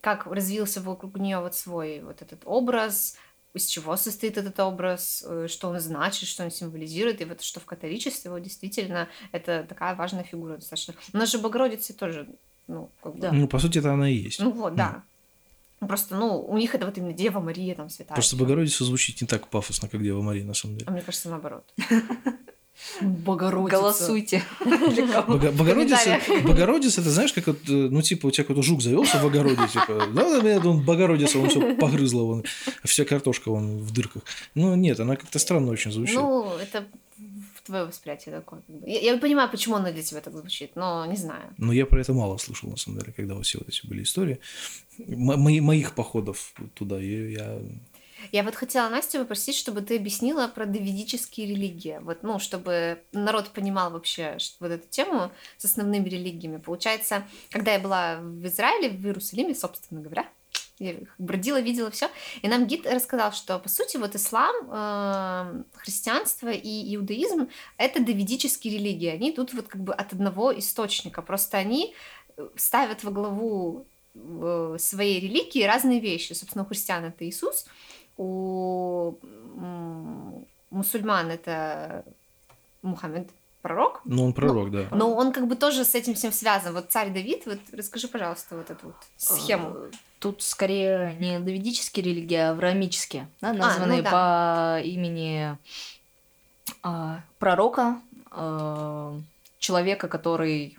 как 0.00 0.26
развился 0.26 0.80
вокруг 0.80 1.18
нее 1.18 1.40
вот 1.40 1.54
свой 1.54 2.00
вот 2.00 2.22
этот 2.22 2.40
образ, 2.46 3.18
из 3.58 3.66
чего 3.66 3.96
состоит 3.96 4.38
этот 4.38 4.58
образ, 4.60 5.24
э, 5.26 5.46
что 5.48 5.68
он 5.68 5.78
значит, 5.80 6.28
что 6.28 6.44
он 6.44 6.50
символизирует, 6.50 7.20
и 7.20 7.24
вот 7.24 7.42
что 7.42 7.60
в 7.60 7.64
католичестве 7.66 8.30
вот 8.30 8.42
действительно 8.42 9.08
это 9.32 9.66
такая 9.68 9.94
важная 9.94 10.24
фигура 10.24 10.56
достаточно. 10.56 10.94
У 11.12 11.16
нас 11.18 11.30
же 11.30 11.38
Богородица 11.38 11.92
тоже, 11.94 12.28
ну, 12.66 12.90
как 13.02 13.14
бы... 13.14 13.20
Да. 13.20 13.32
Ну, 13.32 13.46
по 13.48 13.58
сути, 13.58 13.78
это 13.78 13.92
она 13.92 14.08
и 14.08 14.14
есть. 14.14 14.40
Ну 14.40 14.50
вот, 14.50 14.74
да. 14.74 15.02
Просто, 15.80 16.16
ну, 16.16 16.40
у 16.40 16.58
них 16.58 16.74
это 16.74 16.86
вот 16.86 16.98
именно 16.98 17.12
Дева 17.12 17.38
Мария, 17.40 17.74
там, 17.74 17.88
святая. 17.88 18.16
Просто. 18.16 18.36
Богородица 18.36 18.84
звучит 18.84 19.20
не 19.20 19.26
так 19.28 19.48
пафосно, 19.48 19.88
как 19.88 20.02
Дева 20.02 20.22
Мария, 20.22 20.44
на 20.44 20.54
самом 20.54 20.76
А 20.76 20.78
деле. 20.80 20.90
мне 20.90 21.02
кажется, 21.02 21.28
наоборот. 21.30 21.64
Богородица. 23.00 23.78
Голосуйте. 23.80 24.42
Бого- 24.64 25.52
Богородица. 25.52 26.20
Богородица, 26.44 27.00
это 27.00 27.10
знаешь, 27.10 27.32
как 27.32 27.46
вот, 27.48 27.58
э, 27.68 27.72
ну, 27.72 28.02
типа, 28.02 28.26
у 28.26 28.30
тебя 28.30 28.44
какой-то 28.44 28.62
жук 28.62 28.82
завелся 28.82 29.18
в 29.18 29.26
огороде, 29.26 29.66
типа, 29.68 30.08
да, 30.14 30.40
да, 30.40 30.68
он 30.68 30.82
Богородица, 30.84 31.38
он 31.38 31.48
все 31.48 31.74
погрызла, 31.76 32.22
вон, 32.22 32.44
вся 32.84 33.04
картошка 33.04 33.50
вон 33.50 33.78
в 33.78 33.90
дырках. 33.92 34.22
Ну, 34.54 34.74
нет, 34.74 35.00
она 35.00 35.16
как-то 35.16 35.38
странно 35.38 35.70
очень 35.72 35.92
звучит. 35.92 36.14
Ну, 36.16 36.50
это 36.56 36.86
твое 37.64 37.84
восприятие 37.84 38.34
такое. 38.34 38.62
Я, 38.86 39.00
я 39.12 39.18
понимаю, 39.18 39.50
почему 39.50 39.76
оно 39.76 39.92
для 39.92 40.02
тебя 40.02 40.20
так 40.22 40.34
звучит, 40.34 40.70
но 40.74 41.04
не 41.04 41.16
знаю. 41.16 41.42
Но 41.58 41.72
я 41.72 41.84
про 41.84 42.00
это 42.00 42.14
мало 42.14 42.38
слышал, 42.38 42.70
на 42.70 42.76
самом 42.78 43.00
деле, 43.00 43.12
когда 43.14 43.34
вот 43.34 43.44
все 43.44 43.58
вот 43.58 43.68
эти 43.68 43.86
были 43.86 44.02
истории. 44.04 44.38
Мо- 45.06 45.36
мои- 45.36 45.60
моих 45.60 45.94
походов 45.94 46.54
туда, 46.74 46.98
и 46.98 47.32
я... 47.32 47.58
Я 48.32 48.42
вот 48.42 48.54
хотела 48.54 48.88
Настю 48.88 49.20
попросить, 49.20 49.56
чтобы 49.56 49.80
ты 49.80 49.96
объяснила 49.96 50.48
про 50.48 50.66
давидические 50.66 51.48
религии. 51.48 51.98
Вот, 52.02 52.22
ну, 52.22 52.38
чтобы 52.38 53.02
народ 53.12 53.50
понимал 53.50 53.90
вообще 53.90 54.38
вот 54.60 54.70
эту 54.70 54.88
тему 54.88 55.30
с 55.56 55.64
основными 55.64 56.08
религиями. 56.08 56.58
Получается, 56.58 57.26
когда 57.50 57.72
я 57.72 57.78
была 57.78 58.18
в 58.20 58.46
Израиле, 58.46 58.90
в 58.90 59.04
Иерусалиме, 59.04 59.54
собственно 59.54 60.00
говоря, 60.00 60.28
я 60.78 60.94
бродила, 61.18 61.60
видела 61.60 61.90
все, 61.90 62.08
и 62.42 62.48
нам 62.48 62.66
гид 62.66 62.86
рассказал, 62.86 63.32
что 63.32 63.58
по 63.58 63.68
сути 63.68 63.96
вот 63.96 64.14
ислам, 64.14 64.54
э, 64.70 65.62
христианство 65.74 66.50
и 66.50 66.94
иудаизм 66.94 67.48
это 67.76 68.00
давидические 68.00 68.74
религии. 68.74 69.08
Они 69.08 69.30
идут 69.30 69.52
вот 69.54 69.66
как 69.66 69.82
бы 69.82 69.92
от 69.92 70.12
одного 70.12 70.56
источника. 70.56 71.20
Просто 71.22 71.58
они 71.58 71.94
э, 72.36 72.48
ставят 72.56 73.02
во 73.02 73.10
главу 73.10 73.86
э, 74.14 74.76
своей 74.78 75.20
религии 75.20 75.64
разные 75.64 76.00
вещи. 76.00 76.32
Собственно, 76.32 76.64
у 76.64 76.68
христиан 76.68 77.04
это 77.04 77.28
Иисус, 77.28 77.66
у 78.18 79.14
мусульман 80.70 81.30
это 81.30 82.04
Мухаммед, 82.82 83.30
пророк. 83.62 84.00
Ну, 84.04 84.24
он 84.24 84.32
пророк, 84.32 84.70
да. 84.70 84.88
Но 84.92 85.14
он 85.14 85.32
как 85.32 85.46
бы 85.46 85.56
тоже 85.56 85.84
с 85.84 85.94
этим 85.94 86.14
всем 86.14 86.32
связан. 86.32 86.74
Вот 86.74 86.90
царь 86.90 87.12
Давид, 87.12 87.44
вот 87.46 87.58
расскажи, 87.72 88.08
пожалуйста, 88.08 88.56
вот 88.56 88.70
эту 88.70 88.86
вот 88.86 88.96
схему. 89.16 89.70
Э, 89.70 89.90
Тут 90.20 90.42
скорее 90.42 91.16
не 91.20 91.38
давидические 91.38 92.04
религии, 92.04 92.36
а 92.36 92.50
авраамические, 92.50 93.28
да, 93.40 93.52
ну 93.52 93.60
названные 93.60 94.02
да. 94.02 94.10
по 94.10 94.82
имени 94.82 95.56
а, 96.82 97.20
пророка, 97.38 98.00
а, 98.30 99.16
человека, 99.58 100.08
который 100.08 100.76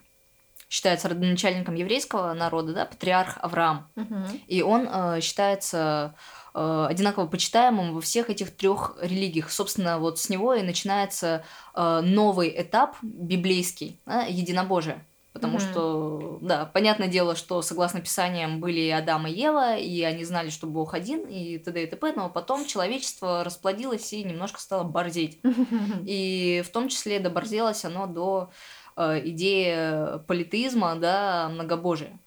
считается 0.68 1.08
родоначальником 1.08 1.74
еврейского 1.74 2.32
народа, 2.34 2.74
да, 2.74 2.86
патриарх 2.86 3.38
Авраам. 3.40 3.88
Мгм. 3.96 4.26
И 4.46 4.62
он 4.62 4.88
э, 4.88 5.20
считается 5.20 6.14
э, 6.54 6.86
одинаково 6.88 7.26
почитаемым 7.26 7.94
во 7.94 8.00
всех 8.00 8.30
этих 8.30 8.54
трех 8.54 8.96
религиях. 9.00 9.50
Собственно, 9.50 9.98
вот 9.98 10.18
с 10.18 10.28
него 10.28 10.54
и 10.54 10.62
начинается 10.62 11.44
э, 11.74 12.00
новый 12.02 12.52
этап 12.56 12.96
библейский, 13.02 14.00
да, 14.06 14.22
единобожие. 14.22 15.04
Потому 15.32 15.58
Мгм. 15.58 15.60
что, 15.60 16.38
да, 16.42 16.66
понятное 16.66 17.06
дело, 17.06 17.36
что 17.36 17.62
согласно 17.62 18.00
Писаниям 18.00 18.58
были 18.58 18.80
и 18.80 18.90
Адам 18.90 19.28
и 19.28 19.32
Ева, 19.32 19.76
и 19.76 20.02
они 20.02 20.24
знали, 20.24 20.50
что 20.50 20.66
Бог 20.66 20.92
один, 20.92 21.20
и 21.20 21.56
т.д. 21.58 21.84
и 21.84 21.86
т.п., 21.86 22.12
но 22.16 22.28
потом 22.28 22.66
человечество 22.66 23.44
расплодилось 23.44 24.12
и 24.12 24.24
немножко 24.24 24.60
стало 24.60 24.82
борзеть. 24.82 25.38
И 26.04 26.64
в 26.66 26.70
том 26.70 26.88
числе 26.88 27.20
доборзелось 27.20 27.84
оно 27.84 28.06
до 28.06 28.50
э, 28.96 29.20
идеи 29.28 30.18
политеизма, 30.26 30.96
да, 30.96 31.48
многобожия. 31.48 32.18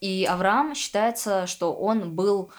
И 0.00 0.26
Авраам 0.28 0.74
считается, 0.74 1.46
что 1.46 1.72
он 1.72 2.14
был 2.14 2.50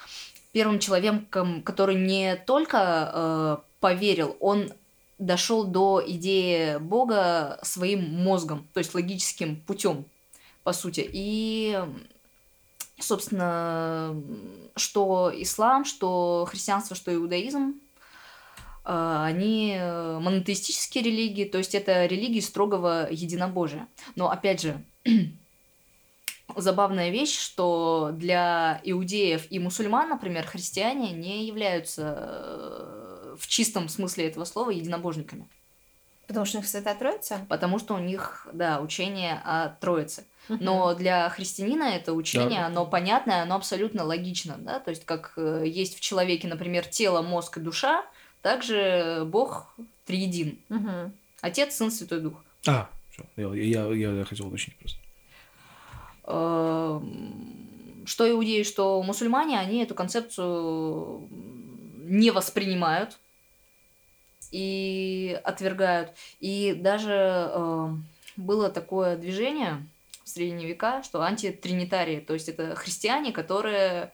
первым 0.55 0.79
человеком, 0.79 1.61
который 1.63 1.95
не 1.95 2.37
только 2.37 2.77
э, 3.13 3.57
поверил, 3.81 4.37
он 4.39 4.71
дошел 5.19 5.65
до 5.65 6.01
идеи 6.07 6.77
Бога 6.77 7.59
своим 7.61 8.23
мозгом, 8.23 8.65
то 8.73 8.77
есть 8.77 8.95
логическим 8.95 9.57
путем, 9.57 10.05
по 10.63 10.71
сути. 10.71 11.09
И, 11.11 11.77
собственно, 12.97 14.15
что 14.77 15.29
ислам, 15.35 15.83
что 15.83 16.47
христианство, 16.49 16.95
что 16.95 17.13
иудаизм, 17.13 17.73
э, 18.85 19.23
они 19.25 19.77
монотеистические 19.77 21.03
религии, 21.03 21.43
то 21.43 21.57
есть 21.57 21.75
это 21.75 22.05
религии 22.05 22.39
строгого 22.39 23.09
единобожия. 23.11 23.89
Но 24.15 24.31
опять 24.31 24.61
же, 24.61 24.81
забавная 26.55 27.09
вещь, 27.09 27.37
что 27.39 28.11
для 28.13 28.79
иудеев 28.83 29.45
и 29.51 29.59
мусульман, 29.59 30.09
например, 30.09 30.45
христиане 30.45 31.11
не 31.11 31.45
являются 31.45 32.15
э, 32.17 33.35
в 33.39 33.47
чистом 33.47 33.89
смысле 33.89 34.27
этого 34.27 34.45
слова 34.45 34.69
единобожниками. 34.71 35.47
Потому 36.27 36.45
что 36.45 36.57
у 36.57 36.61
них 36.61 36.69
Святая 36.69 36.95
Троица? 36.95 37.45
Потому 37.49 37.77
что 37.79 37.93
у 37.93 37.99
них, 37.99 38.47
да, 38.53 38.81
учение 38.81 39.41
о 39.45 39.69
Троице. 39.79 40.25
Но 40.47 40.93
для 40.93 41.27
христианина 41.29 41.83
это 41.83 42.13
учение, 42.13 42.59
Да. 42.61 42.65
оно 42.67 42.85
понятное, 42.85 43.41
оно 43.43 43.55
абсолютно 43.55 44.03
логично, 44.03 44.55
да, 44.59 44.79
то 44.79 44.91
есть 44.91 45.03
как 45.05 45.33
э, 45.37 45.63
есть 45.65 45.97
в 45.97 46.01
человеке, 46.01 46.47
например, 46.47 46.85
тело, 46.85 47.21
мозг 47.23 47.57
и 47.57 47.61
душа, 47.61 48.05
также 48.43 49.23
Бог 49.25 49.73
триедин. 50.05 50.59
Мгм. 50.69 51.13
Отец, 51.41 51.75
Сын, 51.75 51.89
Святой 51.89 52.21
Дух. 52.21 52.43
А, 52.67 52.87
всё, 53.11 53.23
я, 53.55 53.85
я, 53.87 54.17
я 54.19 54.25
хотел 54.25 54.47
уточнить 54.47 54.77
просто. 54.77 54.99
Эм, 56.27 58.03
Что 58.05 58.29
иудеи, 58.29 58.63
что 58.63 59.01
мусульмане, 59.01 59.59
они 59.59 59.81
эту 59.83 59.95
концепцию 59.95 61.27
не 61.31 62.29
воспринимают 62.31 63.17
и 64.51 65.39
отвергают. 65.43 66.11
И 66.39 66.75
даже 66.77 67.11
эм, 67.11 68.05
было 68.37 68.69
такое 68.69 69.17
движение 69.17 69.85
в 70.23 70.29
средние 70.29 70.67
века, 70.67 71.01
что 71.03 71.21
антитринитарии, 71.23 72.19
то 72.19 72.33
есть 72.33 72.49
это 72.49 72.75
христиане, 72.75 73.31
которые 73.31 74.13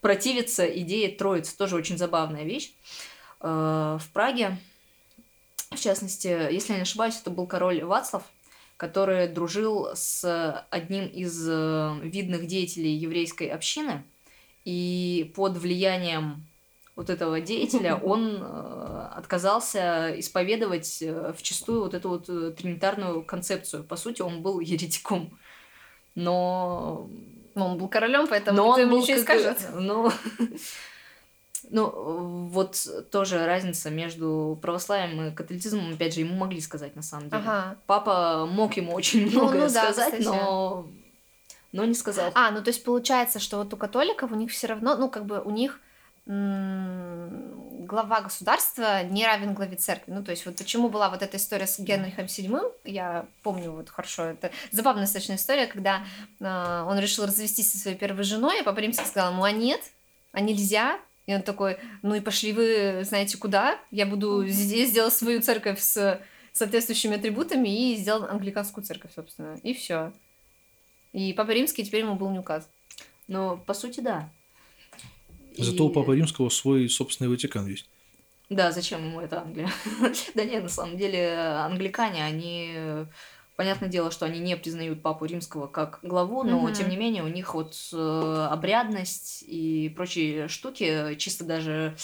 противятся 0.00 0.66
идее 0.66 1.08
Троицы. 1.10 1.56
Тоже 1.56 1.76
очень 1.76 1.98
забавная 1.98 2.44
вещь. 2.44 2.72
Э, 3.40 3.98
В 4.00 4.12
Праге, 4.12 4.56
в 5.70 5.78
частности, 5.78 6.28
если 6.52 6.72
я 6.72 6.78
не 6.78 6.82
ошибаюсь, 6.82 7.20
это 7.20 7.30
был 7.30 7.46
король 7.46 7.82
Вацлав, 7.84 8.24
который 8.78 9.26
дружил 9.26 9.88
с 9.94 10.66
одним 10.70 11.06
из 11.08 11.46
э, 11.46 11.96
видных 12.00 12.46
деятелей 12.46 12.94
еврейской 12.94 13.48
общины, 13.48 14.04
и 14.64 15.32
под 15.34 15.56
влиянием 15.56 16.46
вот 16.94 17.10
этого 17.10 17.40
деятеля 17.40 17.96
он 18.02 18.38
э, 18.40 19.08
отказался 19.16 20.18
исповедовать 20.18 21.02
э, 21.02 21.34
вчастую 21.36 21.82
вот 21.82 21.94
эту 21.94 22.08
вот 22.08 22.26
тринитарную 22.26 23.24
концепцию. 23.24 23.82
По 23.82 23.96
сути, 23.96 24.22
он 24.22 24.42
был 24.42 24.60
еретиком. 24.60 25.36
Но 26.14 27.08
Ну, 27.56 27.66
он 27.66 27.78
был 27.78 27.88
королем, 27.88 28.28
поэтому 28.28 28.56
но 28.56 28.68
он 28.68 28.88
был 28.88 29.00
не 29.00 29.06
как 29.06 29.20
скажет. 29.22 29.58
Ну, 29.74 30.12
ну, 31.70 32.48
вот 32.48 32.86
тоже 33.10 33.44
разница 33.46 33.90
между 33.90 34.58
православием 34.62 35.28
и 35.28 35.34
католицизмом, 35.34 35.94
опять 35.94 36.14
же, 36.14 36.20
ему 36.20 36.34
могли 36.34 36.60
сказать 36.60 36.96
на 36.96 37.02
самом 37.02 37.30
деле. 37.30 37.42
Ага. 37.44 37.76
Папа 37.86 38.46
мог 38.46 38.76
ему 38.76 38.92
очень 38.92 39.26
Ну, 39.26 39.42
многое 39.42 39.68
ну 39.68 39.72
да, 39.72 39.84
сказать, 39.92 40.18
кстати. 40.18 40.24
но... 40.24 40.88
но 41.72 41.84
не 41.84 41.94
сказал. 41.94 42.30
А, 42.34 42.50
ну 42.50 42.62
то 42.62 42.68
есть 42.68 42.84
получается, 42.84 43.38
что 43.38 43.58
вот 43.58 43.72
у 43.72 43.76
католиков 43.76 44.32
у 44.32 44.34
них 44.34 44.50
все 44.50 44.66
равно, 44.66 44.96
ну 44.96 45.10
как 45.10 45.26
бы 45.26 45.40
у 45.40 45.50
них 45.50 45.80
глава 47.88 48.20
государства 48.20 49.02
не 49.02 49.24
равен 49.24 49.54
главе 49.54 49.76
церкви. 49.76 50.12
Ну 50.12 50.22
то 50.22 50.30
есть 50.30 50.44
вот 50.44 50.56
почему 50.56 50.90
была 50.90 51.08
вот 51.08 51.22
эта 51.22 51.38
история 51.38 51.66
с 51.66 51.78
Генрихом 51.78 52.26
VII, 52.26 52.70
я 52.84 53.26
помню 53.42 53.72
вот 53.72 53.88
хорошо, 53.88 54.24
это 54.24 54.50
забавная 54.70 55.04
достаточно 55.04 55.36
история, 55.36 55.66
когда 55.66 56.04
а, 56.42 56.84
он 56.86 56.98
решил 56.98 57.24
развестись 57.24 57.72
со 57.72 57.78
своей 57.78 57.96
первой 57.96 58.24
женой, 58.24 58.60
а 58.60 58.64
Папа 58.64 58.80
Римский 58.80 59.06
сказал 59.06 59.32
ему, 59.32 59.42
а 59.42 59.52
нет, 59.52 59.80
а 60.32 60.40
нельзя, 60.40 60.98
и 61.28 61.34
он 61.34 61.42
такой, 61.42 61.76
ну 62.00 62.14
и 62.14 62.20
пошли 62.20 62.54
вы, 62.54 63.04
знаете, 63.04 63.36
куда? 63.36 63.78
Я 63.90 64.06
буду 64.06 64.46
здесь 64.48 64.88
сделать 64.88 65.12
свою 65.12 65.42
церковь 65.42 65.78
с 65.78 66.22
соответствующими 66.52 67.16
атрибутами 67.16 67.68
и 67.92 67.96
сделал 67.96 68.24
англиканскую 68.24 68.82
церковь, 68.82 69.10
собственно. 69.14 69.60
И 69.62 69.74
все. 69.74 70.14
И 71.12 71.34
Папа 71.34 71.50
Римский 71.50 71.84
теперь 71.84 72.00
ему 72.00 72.14
был 72.14 72.30
не 72.30 72.38
указ. 72.38 72.66
Но, 73.26 73.58
по 73.58 73.74
сути, 73.74 74.00
да. 74.00 74.30
Зато 75.58 75.84
у 75.86 75.90
И- 75.90 75.92
Папы 75.92 76.16
Римского 76.16 76.48
свой 76.48 76.88
собственный 76.88 77.28
Ватикан 77.28 77.66
есть. 77.66 77.86
Да, 78.48 78.72
зачем 78.72 79.04
ему 79.04 79.20
это 79.20 79.42
Англия? 79.42 79.70
да 80.34 80.44
нет, 80.44 80.62
на 80.62 80.70
самом 80.70 80.96
деле, 80.96 81.34
англикане, 81.36 82.24
они 82.24 82.74
Понятное 83.58 83.88
дело, 83.88 84.12
что 84.12 84.24
они 84.24 84.38
не 84.38 84.56
признают 84.56 85.02
папу 85.02 85.24
римского 85.24 85.66
как 85.66 85.98
главу, 86.02 86.44
но 86.44 86.60
Мгм. 86.60 86.72
тем 86.74 86.88
не 86.88 86.96
менее 86.96 87.24
у 87.24 87.26
них 87.26 87.54
вот 87.54 87.74
э, 87.92 88.46
обрядность 88.52 89.42
и 89.48 89.92
прочие 89.96 90.46
штуки 90.46 91.16
чисто 91.16 91.42
даже 91.42 91.96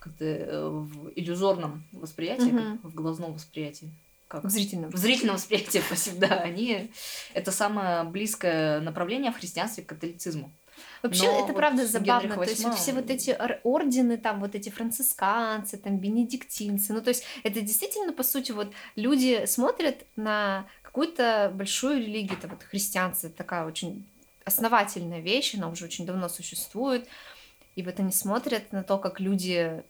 как-то 0.00 0.22
э, 0.26 0.68
в 0.68 1.10
иллюзорном 1.16 1.84
восприятии, 1.92 2.50
как 2.82 2.92
в 2.92 2.94
глазном 2.94 3.32
восприятии. 3.32 3.90
Как? 4.28 4.44
В 4.44 4.50
зрительном. 4.50 4.90
В 4.90 4.96
зрительном 4.98 5.36
восприятии, 5.36 5.80
спасибо, 5.86 6.26
да, 6.26 6.40
они 6.40 6.90
это 7.32 7.52
самое 7.52 8.04
близкое 8.04 8.80
направление 8.80 9.32
в 9.32 9.38
христианстве 9.38 9.84
к 9.84 9.88
католицизму. 9.88 10.52
Вообще, 11.02 11.24
Но 11.24 11.38
это 11.38 11.46
вот 11.46 11.56
правда 11.56 11.86
забавно. 11.86 12.20
Генрихом 12.20 12.44
То 12.44 12.50
есть 12.50 12.64
вот 12.64 12.74
все 12.78 12.90
VIII 12.90 12.94
вот 12.96 13.10
эти 13.10 13.30
ор- 13.30 13.60
ордены, 13.64 14.18
там 14.18 14.40
вот 14.40 14.54
эти 14.54 14.68
францисканцы, 14.68 15.78
там 15.78 15.96
бенедиктинцы, 15.96 16.92
ну 16.92 17.00
то 17.00 17.08
есть 17.08 17.24
это 17.44 17.62
действительно, 17.62 18.12
по 18.12 18.22
сути, 18.22 18.52
вот 18.52 18.72
люди 18.94 19.46
смотрят 19.46 20.04
на 20.16 20.66
какую-то 20.98 21.52
большую 21.54 21.98
религию, 22.00 22.36
это 22.36 22.48
вот 22.48 22.64
христианство, 22.64 23.28
это 23.28 23.36
такая 23.36 23.64
очень 23.64 24.04
основательная 24.44 25.20
вещь, 25.20 25.54
она 25.54 25.68
уже 25.68 25.84
очень 25.84 26.04
давно 26.04 26.28
существует, 26.28 27.06
и 27.76 27.84
вот 27.84 28.00
они 28.00 28.10
смотрят 28.10 28.72
на 28.72 28.82
то, 28.82 28.98
как 28.98 29.20
люди 29.20 29.84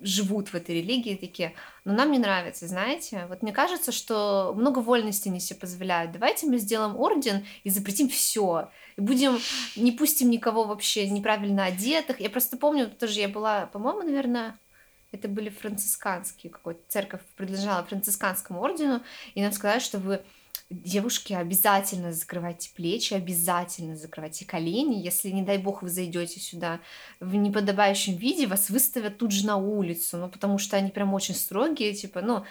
живут 0.00 0.48
в 0.48 0.56
этой 0.56 0.80
религии, 0.80 1.14
такие, 1.14 1.54
но 1.84 1.92
нам 1.92 2.10
не 2.10 2.18
нравится, 2.18 2.66
знаете, 2.66 3.26
вот 3.28 3.42
мне 3.42 3.52
кажется, 3.52 3.92
что 3.92 4.52
много 4.56 4.80
вольности 4.80 5.28
они 5.28 5.38
себе 5.38 5.60
позволяют, 5.60 6.10
давайте 6.10 6.46
мы 6.46 6.58
сделаем 6.58 6.96
орден 6.96 7.46
и 7.62 7.70
запретим 7.70 8.08
все, 8.08 8.68
и 8.96 9.00
будем, 9.00 9.38
не 9.76 9.92
пустим 9.92 10.28
никого 10.28 10.64
вообще 10.64 11.08
неправильно 11.08 11.66
одетых. 11.66 12.18
Я 12.18 12.30
просто 12.30 12.56
помню, 12.56 12.90
тоже 12.90 13.20
я 13.20 13.28
была, 13.28 13.66
по-моему, 13.66 14.02
наверное, 14.02 14.58
это 15.12 15.28
были 15.28 15.48
францисканские, 15.48 16.52
какой-то 16.52 16.80
церковь 16.88 17.22
предложила 17.36 17.84
францисканскому 17.84 18.60
ордену, 18.60 19.02
и 19.34 19.42
нам 19.42 19.52
сказали, 19.52 19.80
что 19.80 19.98
вы 19.98 20.22
девушки 20.68 21.32
обязательно 21.32 22.12
закрывайте 22.12 22.70
плечи, 22.74 23.14
обязательно 23.14 23.96
закрывайте 23.96 24.44
колени. 24.44 25.00
Если, 25.00 25.30
не 25.30 25.42
дай 25.42 25.58
бог, 25.58 25.82
вы 25.82 25.88
зайдете 25.88 26.40
сюда 26.40 26.80
в 27.20 27.34
неподобающем 27.34 28.16
виде, 28.16 28.46
вас 28.46 28.68
выставят 28.68 29.18
тут 29.18 29.30
же 29.30 29.46
на 29.46 29.56
улицу, 29.56 30.16
ну, 30.16 30.28
потому 30.28 30.58
что 30.58 30.76
они 30.76 30.90
прям 30.90 31.14
очень 31.14 31.34
строгие, 31.34 31.94
типа, 31.94 32.20
ну, 32.20 32.44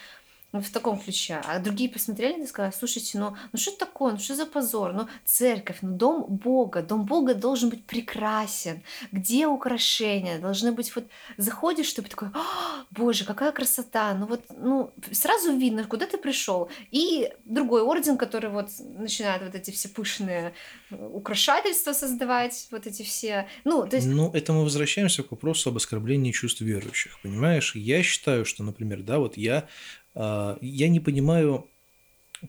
ну, 0.55 0.62
в 0.62 0.69
таком 0.69 0.97
ключе. 0.97 1.41
А 1.43 1.59
другие 1.59 1.89
посмотрели 1.89 2.43
и 2.43 2.47
сказали, 2.47 2.71
слушайте, 2.71 3.19
ну, 3.19 3.35
ну 3.51 3.59
что 3.59 3.71
такое, 3.71 4.13
ну 4.13 4.19
что 4.19 4.35
за 4.35 4.45
позор? 4.45 4.93
Ну, 4.93 5.07
церковь, 5.25 5.79
ну, 5.81 5.97
дом 5.97 6.24
Бога, 6.29 6.81
дом 6.81 7.03
Бога 7.03 7.33
должен 7.33 7.69
быть 7.69 7.83
прекрасен. 7.83 8.81
Где 9.12 9.47
украшения? 9.47 10.39
Должны 10.39 10.71
быть 10.71 10.95
вот, 10.95 11.07
заходишь, 11.35 11.88
чтобы 11.88 12.07
такой, 12.07 12.29
«А, 12.33 12.85
боже, 12.91 13.25
какая 13.25 13.51
красота. 13.51 14.13
Ну 14.13 14.27
вот, 14.27 14.43
ну, 14.57 14.91
сразу 15.12 15.51
видно, 15.57 15.83
куда 15.83 16.05
ты 16.05 16.17
пришел. 16.17 16.69
И 16.89 17.29
другой 17.43 17.81
орден, 17.81 18.17
который 18.17 18.50
вот 18.50 18.69
начинает 18.79 19.41
вот 19.41 19.55
эти 19.55 19.71
все 19.71 19.89
пышные 19.89 20.53
э, 20.89 20.95
украшательства 20.95 21.91
создавать, 21.91 22.67
вот 22.71 22.88
эти 22.88 23.03
все, 23.03 23.50
ну, 23.65 23.85
то 23.85 23.97
есть... 23.97 24.07
Ну, 24.07 24.31
это 24.31 24.53
мы 24.53 24.63
возвращаемся 24.63 25.21
к 25.21 25.31
вопросу 25.31 25.69
об 25.69 25.75
оскорблении 25.75 26.31
чувств 26.31 26.62
верующих. 26.62 27.19
Понимаешь, 27.21 27.75
я 27.75 28.01
считаю, 28.03 28.45
что, 28.45 28.63
например, 28.63 29.01
да, 29.01 29.19
вот 29.19 29.35
я, 29.35 29.67
я 30.15 30.89
не 30.89 31.00
понимаю 31.00 31.67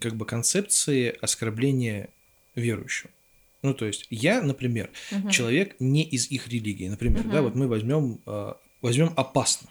как 0.01 0.15
бы 0.17 0.25
концепции 0.27 1.17
оскорбления 1.21 2.09
верующего. 2.55 3.11
Ну, 3.63 3.75
то 3.75 3.87
есть 3.87 4.07
я, 4.11 4.43
например, 4.43 4.91
мгм. 5.11 5.31
человек 5.31 5.77
не 5.81 6.05
из 6.05 6.31
их 6.31 6.49
религии. 6.49 6.89
Например, 6.89 7.23
да, 7.25 7.37
Мгм. 7.37 7.43
вот 7.43 7.55
мы 7.55 7.69
возьмем 7.69 8.21
возьмем 8.83 9.13
опасно, 9.17 9.69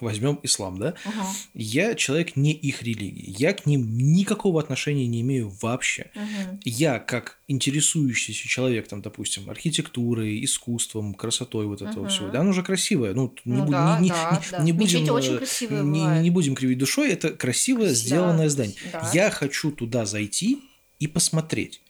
возьмем 0.00 0.38
ислам, 0.42 0.78
да. 0.78 0.94
Ага, 1.04 1.26
Я 1.54 1.94
человек 1.94 2.36
не 2.36 2.52
их 2.52 2.82
религии. 2.82 3.34
Я 3.38 3.52
к 3.52 3.66
ним 3.66 3.96
никакого 3.96 4.60
отношения 4.60 5.06
не 5.06 5.20
имею 5.20 5.52
вообще. 5.62 6.10
мгм. 6.14 6.60
Я, 6.64 6.98
как 6.98 7.38
интересующийся 7.48 8.46
человек, 8.48 8.88
там, 8.88 9.02
допустим, 9.02 9.48
архитектурой, 9.50 10.44
искусством, 10.44 11.14
красотой 11.14 11.66
вот 11.66 11.82
этого 11.82 12.02
Мгм. 12.04 12.08
всего, 12.10 12.28
да, 12.28 12.40
оно 12.40 12.52
же 12.52 12.62
красивое. 12.62 13.14
Ну, 13.14 13.34
не, 13.44 13.56
Ну 13.56 13.64
бу- 13.66 13.70
да, 13.70 13.98
не- 14.00 14.04
не- 14.04 14.08
да, 14.10 14.40
не- 14.44 14.50
да. 14.58 14.62
не 14.64 14.72
будем, 14.72 15.08
очень 15.10 15.38
э, 15.70 15.82
не, 15.82 16.22
не 16.22 16.30
будем 16.30 16.54
кривить 16.54 16.78
душой, 16.78 17.10
это 17.10 17.30
красивое, 17.30 17.88
Да, 17.88 17.94
сделанное 17.94 18.48
здание. 18.48 18.76
да. 18.92 19.10
Я 19.14 19.30
хочу 19.30 19.70
туда 19.70 20.06
зайти 20.06 20.58
и 20.98 21.06
посмотреть. 21.06 21.80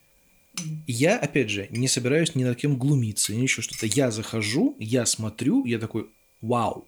Я, 0.87 1.19
опять 1.19 1.51
же, 1.51 1.67
не 1.71 1.89
собираюсь 1.89 2.35
ни 2.37 2.45
над 2.45 2.57
кем 2.57 2.77
глумиться, 2.77 3.35
ни 3.35 3.43
еще 3.43 3.61
что-то. 3.61 3.87
Я 3.87 4.11
захожу, 4.13 4.77
я 4.79 5.05
смотрю, 5.05 5.65
я 5.65 5.79
такой, 5.81 6.07
вау, 6.41 6.87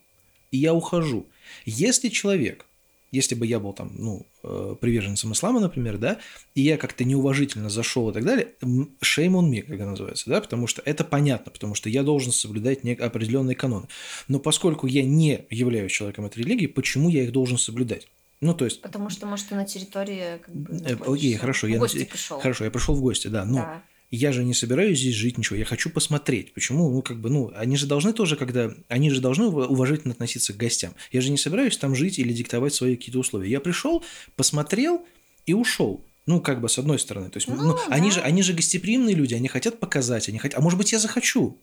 и 0.56 0.60
я 0.60 0.72
ухожу. 0.74 1.26
Если 1.64 2.08
человек, 2.08 2.64
если 3.12 3.34
бы 3.34 3.46
я 3.46 3.60
был 3.60 3.72
там, 3.72 3.92
ну, 3.96 4.26
э, 4.42 4.74
приверженцем 4.80 5.32
ислама, 5.32 5.60
например, 5.60 5.98
да, 5.98 6.18
и 6.54 6.62
я 6.62 6.76
как-то 6.76 7.04
неуважительно 7.04 7.70
зашел 7.70 8.10
и 8.10 8.12
так 8.12 8.24
далее, 8.24 8.48
shame 8.62 9.32
on 9.40 9.50
me, 9.50 9.62
как 9.62 9.74
это 9.76 9.86
называется, 9.86 10.28
да, 10.30 10.40
потому 10.40 10.66
что 10.66 10.82
это 10.84 11.04
понятно, 11.04 11.52
потому 11.52 11.74
что 11.74 11.88
я 11.88 12.02
должен 12.02 12.32
соблюдать 12.32 12.82
нек- 12.84 13.00
определенные 13.00 13.54
каноны. 13.54 13.86
Но 14.28 14.38
поскольку 14.38 14.86
я 14.86 15.04
не 15.04 15.44
являюсь 15.50 15.92
человеком 15.92 16.24
этой 16.26 16.38
религии, 16.42 16.66
почему 16.66 17.08
я 17.08 17.22
их 17.24 17.32
должен 17.32 17.58
соблюдать? 17.58 18.08
Ну, 18.40 18.52
то 18.54 18.64
есть, 18.66 18.82
Потому 18.82 19.08
что, 19.08 19.26
может, 19.26 19.48
ты 19.48 19.54
на 19.54 19.64
территории 19.64 20.38
как 20.44 20.54
бы 20.54 20.76
э, 20.84 20.96
окей, 21.06 21.34
хорошо, 21.36 21.66
В 21.66 21.70
я 21.70 21.76
на 21.76 21.80
гости 21.80 21.98
те- 22.00 22.04
пришел. 22.06 22.38
хорошо, 22.40 22.64
я 22.64 22.70
пришел 22.70 22.94
в 22.94 23.00
гости, 23.00 23.28
да, 23.28 23.44
но 23.44 23.56
Да. 23.56 23.82
Я 24.10 24.32
же 24.32 24.44
не 24.44 24.54
собираюсь 24.54 24.98
здесь 25.00 25.14
жить 25.14 25.38
ничего, 25.38 25.56
я 25.56 25.64
хочу 25.64 25.90
посмотреть. 25.90 26.54
Почему? 26.54 26.90
Ну, 26.90 27.02
как 27.02 27.20
бы, 27.20 27.30
ну, 27.30 27.52
они 27.56 27.76
же 27.76 27.86
должны 27.86 28.12
тоже, 28.12 28.36
когда... 28.36 28.72
Они 28.88 29.10
же 29.10 29.20
должны 29.20 29.46
ув- 29.46 29.66
уважительно 29.66 30.14
относиться 30.14 30.52
к 30.52 30.56
гостям. 30.56 30.94
Я 31.12 31.20
же 31.20 31.30
не 31.30 31.36
собираюсь 31.38 31.76
там 31.76 31.94
жить 31.94 32.18
или 32.18 32.32
диктовать 32.32 32.74
свои 32.74 32.96
какие-то 32.96 33.18
условия. 33.18 33.50
Я 33.50 33.60
пришел, 33.60 34.04
посмотрел 34.36 35.04
и 35.46 35.54
ушел. 35.54 36.04
Ну, 36.26 36.40
как 36.40 36.60
бы, 36.60 36.68
с 36.68 36.78
одной 36.78 36.98
стороны. 36.98 37.30
То 37.30 37.36
есть, 37.38 37.48
ну, 37.48 37.56
Ну, 37.56 37.78
они, 37.88 38.08
да. 38.08 38.14
же, 38.16 38.20
они 38.20 38.42
же 38.42 38.52
гостеприимные 38.52 39.14
люди, 39.14 39.34
они 39.34 39.48
хотят 39.48 39.78
показать, 39.80 40.28
они 40.28 40.38
хотят... 40.38 40.58
А 40.58 40.62
может 40.62 40.76
быть, 40.78 40.92
я 40.92 40.98
захочу 40.98 41.60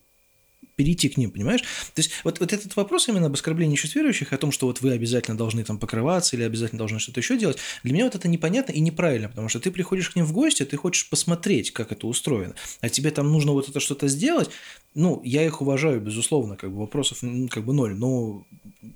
перейти 0.76 1.08
к 1.08 1.16
ним, 1.16 1.30
понимаешь? 1.30 1.60
То 1.60 2.00
есть 2.00 2.10
вот, 2.24 2.40
вот 2.40 2.52
этот 2.52 2.74
вопрос 2.76 3.08
именно 3.08 3.26
об 3.26 3.34
оскорблении 3.34 3.76
чувств 3.76 3.96
верующих, 3.96 4.32
о 4.32 4.38
том, 4.38 4.52
что 4.52 4.66
вот 4.66 4.80
вы 4.80 4.92
обязательно 4.92 5.36
должны 5.36 5.64
там 5.64 5.78
покрываться 5.78 6.36
или 6.36 6.42
обязательно 6.42 6.78
должны 6.78 6.98
что-то 6.98 7.20
еще 7.20 7.38
делать, 7.38 7.58
для 7.82 7.92
меня 7.92 8.04
вот 8.04 8.14
это 8.14 8.28
непонятно 8.28 8.72
и 8.72 8.80
неправильно, 8.80 9.28
потому 9.28 9.48
что 9.48 9.60
ты 9.60 9.70
приходишь 9.70 10.10
к 10.10 10.16
ним 10.16 10.24
в 10.24 10.32
гости, 10.32 10.64
ты 10.64 10.76
хочешь 10.76 11.08
посмотреть, 11.08 11.70
как 11.70 11.92
это 11.92 12.06
устроено, 12.06 12.54
а 12.80 12.88
тебе 12.88 13.10
там 13.10 13.30
нужно 13.30 13.52
вот 13.52 13.68
это 13.68 13.80
что-то 13.80 14.08
сделать, 14.08 14.50
ну, 14.94 15.20
я 15.24 15.44
их 15.44 15.60
уважаю, 15.60 16.00
безусловно, 16.00 16.56
как 16.56 16.70
бы 16.70 16.80
вопросов 16.80 17.20
как 17.50 17.64
бы 17.64 17.72
ноль, 17.72 17.94
но 17.94 18.46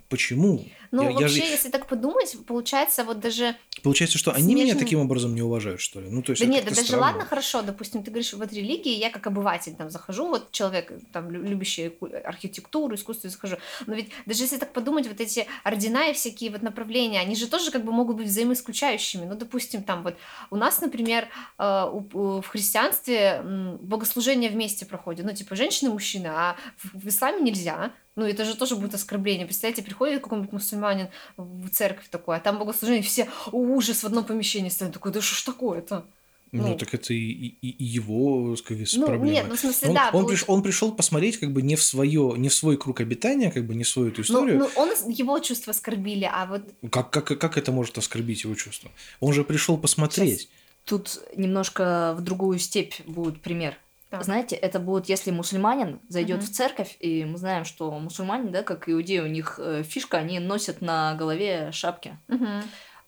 почему? 0.08 0.66
Ну, 0.90 1.02
Я- 1.02 1.08
я 1.10 1.14
вообще, 1.16 1.42
же- 1.42 1.52
если 1.52 1.68
так 1.70 1.86
подумать, 1.86 2.36
получается, 2.46 3.04
вот 3.04 3.20
даже... 3.20 3.54
Получается, 3.82 4.18
что 4.18 4.32
они 4.32 4.54
меня 4.54 4.74
таким 4.74 5.00
образом 5.00 5.34
не 5.34 5.42
уважают, 5.42 5.80
что 5.80 6.00
ли? 6.00 6.08
Ну, 6.10 6.22
то 6.22 6.32
есть 6.32 6.42
Да 6.42 6.48
нет, 6.48 6.64
да 6.64 6.70
даже 6.70 6.86
странно. 6.88 7.02
ладно, 7.06 7.24
хорошо, 7.26 7.62
допустим, 7.62 8.02
ты 8.02 8.10
говоришь, 8.10 8.32
вот 8.32 8.52
религии, 8.52 8.94
я 8.94 9.10
как 9.10 9.26
обыватель 9.26 9.74
там 9.74 9.90
захожу, 9.90 10.26
вот 10.28 10.50
человек, 10.50 10.92
там, 11.12 11.30
лю- 11.30 11.42
любящий 11.42 11.92
архитектуру, 12.24 12.94
искусство, 12.94 13.30
захожу. 13.30 13.56
Но 13.86 13.94
ведь 13.94 14.10
даже 14.26 14.42
если 14.44 14.56
так 14.56 14.72
подумать, 14.72 15.06
вот 15.06 15.20
эти 15.20 15.46
ордена 15.64 16.08
и 16.10 16.12
всякие 16.12 16.50
вот 16.50 16.62
направления, 16.62 17.20
они 17.20 17.36
же 17.36 17.46
тоже 17.48 17.70
как 17.70 17.84
бы 17.84 17.92
могут 17.92 18.16
быть 18.16 18.26
взаимоисключающими. 18.26 19.24
Ну, 19.26 19.34
допустим, 19.36 19.82
там 19.82 20.02
вот 20.02 20.16
у 20.50 20.56
нас, 20.56 20.80
например, 20.80 21.28
э, 21.58 21.90
в 22.12 22.42
христианстве 22.42 23.42
богослужение 23.80 24.50
вместе 24.50 24.86
проходит, 24.86 25.24
ну, 25.26 25.32
типа, 25.34 25.54
женщины 25.56 25.88
и 25.88 25.92
мужчины, 25.92 26.28
а 26.28 26.56
в 26.94 27.06
исламе 27.08 27.40
нельзя. 27.42 27.92
Ну, 28.18 28.24
это 28.26 28.44
же 28.44 28.56
тоже 28.56 28.74
будет 28.74 28.94
оскорбление. 28.94 29.46
Представляете, 29.46 29.82
приходит 29.82 30.20
какой-нибудь 30.22 30.50
мусульманин 30.52 31.06
в 31.36 31.68
церковь 31.70 32.08
такой, 32.10 32.36
а 32.36 32.40
там 32.40 32.58
богослужение, 32.58 33.02
все 33.04 33.28
«О, 33.52 33.56
ужас 33.58 34.02
в 34.02 34.06
одном 34.06 34.24
помещении 34.24 34.70
стоят. 34.70 34.92
Такой, 34.92 35.12
да 35.12 35.20
что 35.20 35.36
ж 35.36 35.42
такое-то? 35.42 36.04
Ну, 36.50 36.66
Ну. 36.68 36.76
так 36.76 36.92
это 36.94 37.14
и, 37.14 37.18
и- 37.20 37.68
и 37.70 37.84
его, 37.84 38.56
так 38.56 38.64
сказать, 38.64 38.92
Ну, 38.96 39.06
проблема. 39.06 39.32
нет, 39.34 39.46
ну, 39.48 39.54
в 39.54 39.60
смысле, 39.60 39.88
он, 39.90 39.94
да. 39.94 40.10
он, 40.12 40.24
получ- 40.24 40.32
приш- 40.32 40.44
он 40.48 40.62
пришел 40.64 40.92
посмотреть 40.92 41.36
как 41.38 41.52
бы 41.52 41.62
не 41.62 41.76
в 41.76 41.82
свое, 41.82 42.34
не 42.36 42.48
в 42.48 42.54
свой 42.54 42.76
круг 42.76 43.00
обитания, 43.00 43.52
как 43.52 43.66
бы 43.66 43.76
не 43.76 43.84
в 43.84 43.88
свою 43.88 44.08
эту 44.08 44.18
Ну, 44.22 44.24
историю. 44.24 44.58
ну, 44.58 44.68
он, 44.74 44.88
его 45.08 45.38
чувства 45.38 45.70
оскорбили, 45.70 46.28
а 46.32 46.46
вот 46.46 46.62
Как, 46.90 47.10
как, 47.10 47.26
как 47.38 47.56
это 47.56 47.70
может 47.70 47.98
оскорбить 47.98 48.42
его 48.42 48.54
чувства? 48.56 48.90
Он 49.20 49.32
же 49.32 49.44
пришел 49.44 49.78
посмотреть. 49.78 50.48
Тут 50.84 51.20
немножко 51.36 52.16
в 52.18 52.22
другую 52.22 52.58
степь 52.58 52.94
будет 53.06 53.40
пример. 53.42 53.76
Так. 54.10 54.24
Знаете, 54.24 54.56
это 54.56 54.78
будет, 54.80 55.06
если 55.08 55.30
мусульманин 55.30 56.00
зайдет 56.08 56.38
Мгм. 56.38 56.46
в 56.46 56.50
церковь, 56.50 56.96
и 56.98 57.24
мы 57.26 57.36
знаем, 57.36 57.64
что 57.64 57.90
мусульмане, 57.90 58.50
да, 58.50 58.62
как 58.62 58.88
иудеи, 58.88 59.18
у 59.18 59.26
них 59.26 59.60
э, 59.62 59.82
фишка, 59.82 60.16
они 60.16 60.38
носят 60.38 60.80
на 60.80 61.14
голове 61.14 61.70
шапки. 61.72 62.18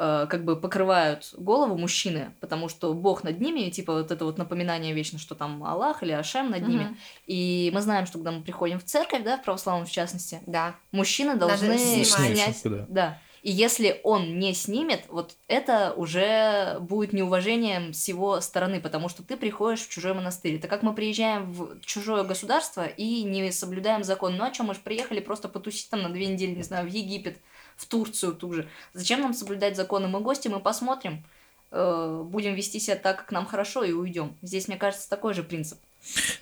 э, 0.03 0.27
как 0.31 0.45
бы 0.45 0.59
покрывают 0.59 1.29
голову 1.37 1.77
мужчины, 1.77 2.33
потому 2.41 2.71
что 2.71 2.95
Бог 2.95 3.23
над 3.23 3.39
ними, 3.39 3.61
и, 3.61 3.71
типа 3.71 3.93
вот 3.93 4.11
это 4.11 4.25
вот 4.25 4.39
напоминание 4.39 4.95
вечно, 4.95 5.19
что 5.19 5.35
там 5.35 5.63
Аллах 5.63 6.03
или 6.03 6.13
Ашем 6.13 6.51
над 6.51 6.67
ними. 6.67 6.85
Мгм. 6.85 6.99
И 7.27 7.71
мы 7.75 7.83
знаем, 7.83 8.07
что 8.07 8.17
когда 8.17 8.33
мы 8.33 8.43
приходим 8.43 8.79
в 8.79 8.85
церковь, 8.85 9.23
да, 9.25 9.37
в 9.37 9.43
православном 9.43 9.87
в 9.87 9.91
частности, 9.91 10.41
да. 10.47 10.75
мужчины 10.91 11.37
должны. 11.37 11.77
Снять 11.77 12.63
да. 12.89 13.19
Да. 13.43 13.49
И 13.49 13.53
если 13.53 14.01
он 14.05 14.39
не 14.39 14.53
снимет, 14.55 15.05
вот 15.09 15.37
это 15.49 15.93
уже 15.97 16.79
будет 16.81 17.13
неуважением 17.13 17.93
с 17.95 18.09
его 18.09 18.41
стороны, 18.41 18.81
потому 18.81 19.09
что 19.09 19.23
ты 19.23 19.37
приходишь 19.37 19.81
в 19.81 19.89
чужой 19.89 20.15
монастырь. 20.15 20.57
Это 20.57 20.69
как 20.69 20.83
мы 20.83 20.95
приезжаем 20.95 21.51
в 21.53 21.81
чужое 21.81 22.25
государство 22.25 22.87
и 22.87 23.23
не 23.23 23.51
соблюдаем 23.53 24.05
закон. 24.05 24.37
Ну 24.37 24.45
а 24.45 24.53
что, 24.53 24.65
мы 24.65 24.75
же 24.75 24.81
приехали 24.81 25.21
просто 25.21 25.49
потусить 25.49 25.89
там 25.91 26.03
на 26.03 26.11
две 26.11 26.27
недели, 26.27 26.55
не 26.55 26.63
знаю, 26.63 26.87
в 26.89 26.93
Египет, 26.93 27.39
в 27.77 27.87
Турцию 27.87 28.35
ту 28.35 28.53
же. 28.53 28.69
Зачем 28.93 29.21
нам 29.21 29.33
соблюдать 29.33 29.77
законы? 29.77 30.07
Мы 30.09 30.21
гости, 30.21 30.49
мы 30.49 30.61
посмотрим. 30.61 31.25
э, 31.73 32.23
будем 32.25 32.55
вести 32.57 32.81
себя 32.81 32.97
так, 32.97 33.19
как 33.19 33.31
нам 33.33 33.47
хорошо, 33.47 33.85
и 33.85 33.93
уйдем. 33.93 34.37
Здесь, 34.43 34.67
мне 34.67 34.77
кажется, 34.77 35.09
такой 35.09 35.35
же 35.35 35.45
принцип. 35.45 35.79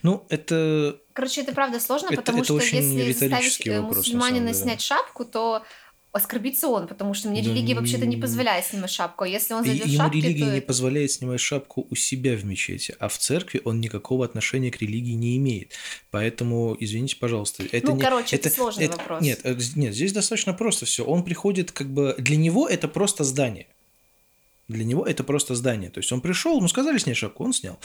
Ну, 0.02 0.24
это... 0.30 0.98
Короче, 1.12 1.42
это 1.42 1.52
правда 1.52 1.80
сложно, 1.80 2.06
Это- 2.06 2.16
потому 2.16 2.38
это 2.38 2.44
что 2.46 2.54
очень 2.54 2.78
если 2.78 3.12
заставить 3.12 3.66
э, 3.66 3.80
вопрос, 3.80 3.96
на 3.96 3.98
мусульманина 3.98 4.46
деле. 4.52 4.54
снять 4.58 4.80
шапку, 4.80 5.24
то 5.26 5.62
оскорбится 6.18 6.68
он, 6.68 6.86
потому 6.86 7.14
что 7.14 7.28
мне 7.28 7.42
Да 7.42 7.50
религия 7.50 7.74
вообще-то 7.74 8.06
не 8.06 8.16
позволяет 8.16 8.66
снимать 8.66 8.90
шапку. 8.90 9.24
А 9.24 9.28
если 9.28 9.54
он 9.54 9.64
зайдет 9.64 9.86
в 9.86 9.88
Ему 9.88 10.04
шапке, 10.04 10.20
религия 10.20 10.44
то... 10.44 10.54
не 10.54 10.60
позволяет 10.60 11.10
снимать 11.10 11.40
шапку 11.40 11.86
у 11.90 11.94
себя 11.94 12.36
в 12.36 12.44
мечети, 12.44 12.94
а 12.98 13.08
в 13.08 13.18
церкви 13.18 13.60
он 13.64 13.80
никакого 13.80 14.24
отношения 14.24 14.70
к 14.70 14.80
религии 14.82 15.12
не 15.14 15.36
имеет. 15.38 15.72
Поэтому, 16.10 16.76
извините, 16.78 17.16
пожалуйста, 17.16 17.64
это 17.72 17.86
Ну, 17.86 17.96
не... 17.96 18.02
короче, 18.02 18.36
это 18.36 18.50
сложный 18.50 18.84
это- 18.84 18.98
вопрос. 18.98 19.22
Нет, 19.22 19.40
э, 19.44 19.56
нет, 19.76 19.94
здесь 19.94 20.12
достаточно 20.12 20.52
просто 20.52 20.86
все. 20.86 21.04
Он 21.04 21.24
приходит 21.24 21.72
как 21.72 21.88
бы... 21.90 22.14
Для 22.18 22.36
него 22.36 22.68
это 22.68 22.88
просто 22.88 23.24
здание. 23.24 23.66
Для 24.68 24.84
него 24.84 25.06
это 25.06 25.24
просто 25.24 25.54
здание. 25.54 25.88
То 25.88 25.98
есть 26.00 26.12
он 26.12 26.20
пришел, 26.20 26.58
ему 26.58 26.68
сказали 26.68 26.98
снять 26.98 27.16
шапку, 27.16 27.42
он 27.42 27.54
снял. 27.54 27.78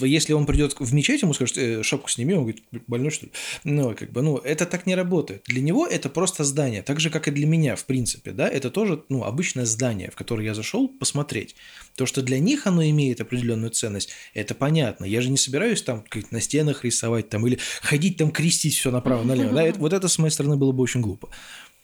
Если 0.00 0.32
он 0.32 0.46
придет 0.46 0.74
в 0.78 0.94
мечеть, 0.94 1.22
ему 1.22 1.34
скажут, 1.34 1.58
«Э, 1.58 1.82
шапку 1.82 2.08
сними, 2.08 2.34
он 2.34 2.40
говорит, 2.40 2.64
больной 2.86 3.10
что 3.10 3.26
ли? 3.26 3.32
Ну, 3.64 3.94
как 3.94 4.12
бы, 4.12 4.22
ну, 4.22 4.36
это 4.38 4.66
так 4.66 4.86
не 4.86 4.94
работает. 4.94 5.42
Для 5.46 5.60
него 5.60 5.86
это 5.86 6.08
просто 6.08 6.44
здание, 6.44 6.82
так 6.82 7.00
же, 7.00 7.10
как 7.10 7.28
и 7.28 7.30
для 7.30 7.46
меня, 7.46 7.76
в 7.76 7.84
принципе, 7.84 8.32
да, 8.32 8.48
это 8.48 8.70
тоже, 8.70 9.04
ну, 9.08 9.24
обычное 9.24 9.66
здание, 9.66 10.10
в 10.10 10.16
которое 10.16 10.44
я 10.44 10.54
зашел 10.54 10.88
посмотреть. 10.88 11.56
То, 11.94 12.06
что 12.06 12.22
для 12.22 12.38
них 12.38 12.66
оно 12.66 12.84
имеет 12.84 13.20
определенную 13.20 13.70
ценность, 13.70 14.10
это 14.34 14.54
понятно. 14.54 15.04
Я 15.04 15.20
же 15.20 15.30
не 15.30 15.36
собираюсь 15.36 15.82
там 15.82 16.04
как 16.08 16.30
на 16.30 16.40
стенах 16.40 16.84
рисовать 16.84 17.28
там 17.28 17.46
или 17.46 17.58
ходить 17.82 18.16
там 18.16 18.30
крестить 18.30 18.76
все 18.76 18.90
направо-налево, 18.90 19.52
да, 19.52 19.72
вот 19.78 19.92
это 19.92 20.08
с 20.08 20.18
моей 20.18 20.32
стороны 20.32 20.56
было 20.56 20.72
бы 20.72 20.82
очень 20.82 21.00
глупо. 21.00 21.28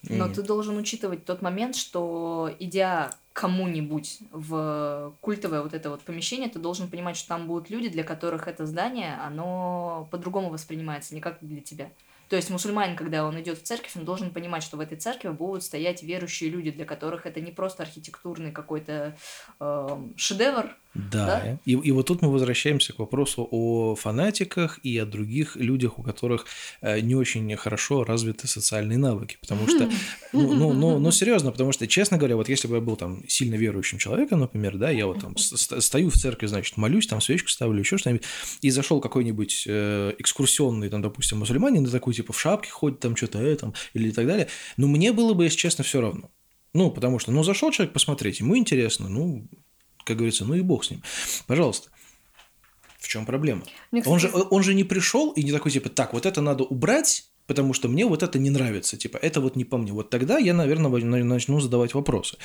Но 0.08 0.28
ты 0.28 0.42
должен 0.42 0.76
учитывать 0.76 1.24
тот 1.24 1.42
момент, 1.42 1.76
что 1.76 2.50
идя 2.58 3.12
кому-нибудь 3.32 4.18
в 4.30 5.14
культовое 5.20 5.62
вот 5.62 5.74
это 5.74 5.90
вот 5.90 6.02
помещение, 6.02 6.48
ты 6.48 6.58
должен 6.58 6.90
понимать, 6.90 7.16
что 7.16 7.28
там 7.28 7.46
будут 7.46 7.70
люди, 7.70 7.88
для 7.88 8.04
которых 8.04 8.46
это 8.48 8.66
здание, 8.66 9.18
оно 9.22 10.08
по-другому 10.10 10.50
воспринимается, 10.50 11.14
не 11.14 11.20
как 11.20 11.38
для 11.40 11.60
тебя. 11.60 11.90
То 12.28 12.36
есть 12.36 12.48
мусульманин, 12.48 12.96
когда 12.96 13.26
он 13.26 13.38
идет 13.40 13.58
в 13.58 13.62
церковь, 13.62 13.94
он 13.94 14.06
должен 14.06 14.30
понимать, 14.30 14.62
что 14.62 14.78
в 14.78 14.80
этой 14.80 14.96
церкви 14.96 15.28
будут 15.28 15.64
стоять 15.64 16.02
верующие 16.02 16.48
люди, 16.48 16.70
для 16.70 16.86
которых 16.86 17.26
это 17.26 17.40
не 17.42 17.52
просто 17.52 17.82
архитектурный 17.82 18.52
какой-то 18.52 19.16
эм, 19.60 20.14
шедевр, 20.16 20.74
Да. 20.94 21.26
Да? 21.26 21.58
И, 21.64 21.72
и 21.72 21.90
вот 21.90 22.06
тут 22.06 22.20
мы 22.20 22.30
возвращаемся 22.30 22.92
к 22.92 22.98
вопросу 22.98 23.48
о 23.50 23.94
фанатиках 23.94 24.78
и 24.82 24.98
о 24.98 25.06
других 25.06 25.56
людях, 25.56 25.98
у 25.98 26.02
которых 26.02 26.46
э, 26.82 27.00
не 27.00 27.14
очень 27.14 27.56
хорошо 27.56 28.04
развиты 28.04 28.46
социальные 28.46 28.98
навыки. 28.98 29.38
Потому 29.40 29.66
что, 29.68 29.90
ну, 30.32 30.52
ну, 30.52 30.72
ну, 30.72 30.98
ну, 30.98 31.10
серьезно, 31.10 31.50
потому 31.50 31.72
что, 31.72 31.86
честно 31.86 32.18
говоря, 32.18 32.36
вот 32.36 32.48
если 32.48 32.68
бы 32.68 32.74
я 32.74 32.80
был 32.82 32.96
там 32.96 33.22
сильно 33.26 33.54
верующим 33.54 33.98
человеком, 33.98 34.40
например, 34.40 34.76
да, 34.76 34.90
я 34.90 35.06
вот 35.06 35.20
там 35.20 35.36
стою 35.38 36.10
в 36.10 36.14
церкви, 36.14 36.46
значит, 36.46 36.76
молюсь, 36.76 37.06
там 37.06 37.20
свечку 37.20 37.48
ставлю, 37.48 37.78
еще 37.78 37.96
что-нибудь, 37.96 38.24
и 38.60 38.70
зашел 38.70 39.00
какой-нибудь 39.00 39.64
э, 39.66 40.14
экскурсионный, 40.18 40.90
там, 40.90 41.00
допустим, 41.00 41.38
мусульманин, 41.38 41.86
такой, 41.86 42.12
типа, 42.12 42.34
в 42.34 42.40
шапке 42.40 42.70
ходит, 42.70 43.00
там, 43.00 43.16
что-то, 43.16 43.38
э, 43.40 43.56
там, 43.56 43.72
или 43.94 44.10
так 44.10 44.26
далее, 44.26 44.48
ну, 44.76 44.88
мне 44.88 45.12
было 45.12 45.32
бы, 45.32 45.44
если 45.44 45.56
честно, 45.56 45.84
все 45.84 46.02
равно. 46.02 46.30
Ну, 46.74 46.90
потому 46.90 47.18
что, 47.18 47.32
ну, 47.32 47.42
зашел 47.44 47.70
человек 47.70 47.92
посмотреть, 47.92 48.40
ему 48.40 48.56
интересно, 48.56 49.08
ну, 49.08 49.46
как 50.04 50.16
говорится, 50.16 50.44
ну 50.44 50.54
и 50.54 50.60
бог 50.60 50.84
с 50.84 50.90
ним. 50.90 51.02
Пожалуйста. 51.46 51.90
В 52.98 53.08
чем 53.08 53.26
проблема? 53.26 53.62
Мне, 53.90 54.02
Он 54.06 54.18
же, 54.20 54.28
кстати, 54.28 54.46
он 54.50 54.62
же 54.62 54.74
не 54.74 54.84
пришел 54.84 55.32
и 55.32 55.42
не 55.42 55.50
такой, 55.50 55.72
типа, 55.72 55.88
так, 55.88 56.12
вот 56.12 56.24
это 56.24 56.40
надо 56.40 56.62
убрать, 56.64 57.26
потому 57.46 57.74
что 57.74 57.88
мне 57.88 58.06
вот 58.06 58.22
это 58.22 58.38
не 58.38 58.50
нравится, 58.50 58.96
типа, 58.96 59.16
это 59.16 59.40
вот 59.40 59.56
не 59.56 59.64
по 59.64 59.76
мне. 59.76 59.92
Вот 59.92 60.08
тогда 60.08 60.38
я, 60.38 60.54
наверное, 60.54 60.90
начну 61.24 61.60
задавать 61.60 61.94
вопросы. 61.94 62.36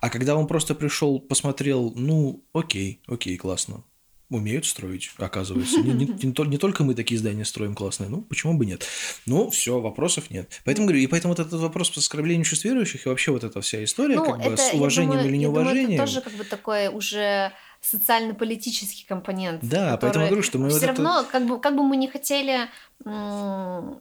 А 0.00 0.08
когда 0.08 0.36
он 0.36 0.46
просто 0.46 0.74
пришел, 0.74 1.18
посмотрел, 1.18 1.92
ну, 1.96 2.44
окей, 2.52 3.02
окей, 3.06 3.36
классно. 3.36 3.82
Умеют 4.28 4.66
строить, 4.66 5.12
оказывается. 5.18 5.78
Не, 5.80 5.92
не- 5.92 6.06
не 6.22 6.48
не 6.48 6.58
только 6.58 6.82
мы 6.82 6.94
такие 6.94 7.16
здания 7.18 7.44
строим 7.44 7.74
классные, 7.76 8.08
ну, 8.10 8.22
почему 8.22 8.54
бы 8.54 8.66
нет? 8.66 8.84
Ну, 9.24 9.50
все, 9.50 9.78
вопросов 9.80 10.30
нет. 10.30 10.50
Поэтому 10.64 10.88
говорю, 10.88 11.00
и 11.02 11.06
поэтому 11.06 11.32
вот 11.34 11.46
этот 11.46 11.60
вопрос 11.60 11.92
с 11.92 11.98
оскорблением 11.98 12.42
чувств 12.42 12.64
верующих 12.64 13.06
и 13.06 13.08
вообще 13.08 13.30
вот 13.30 13.44
эта 13.44 13.60
вся 13.60 13.84
история, 13.84 14.16
ну, 14.16 14.24
как 14.24 14.38
бы, 14.38 14.42
это, 14.42 14.56
с 14.56 14.72
я 14.72 14.78
уважением 14.78 15.12
думаю- 15.12 15.28
или 15.28 15.36
я 15.36 15.46
думаю, 15.46 15.62
неуважением. 15.64 16.00
это 16.00 16.06
тоже 16.06 16.20
как 16.22 16.32
бы 16.32 16.42
такой 16.44 16.88
уже 16.88 17.52
социально-политический 17.90 19.04
компонент. 19.06 19.60
Да, 19.62 19.96
поэтому 20.00 20.24
я 20.24 20.30
говорю, 20.30 20.42
что 20.42 20.58
мы 20.58 20.64
вот 20.68 20.76
все 20.78 20.86
это- 20.86 21.02
равно, 21.02 21.24
как 21.30 21.46
бы, 21.46 21.60
как 21.60 21.76
бы 21.76 21.82
мы 21.82 21.96
не 21.96 22.08
хотели 22.08 22.68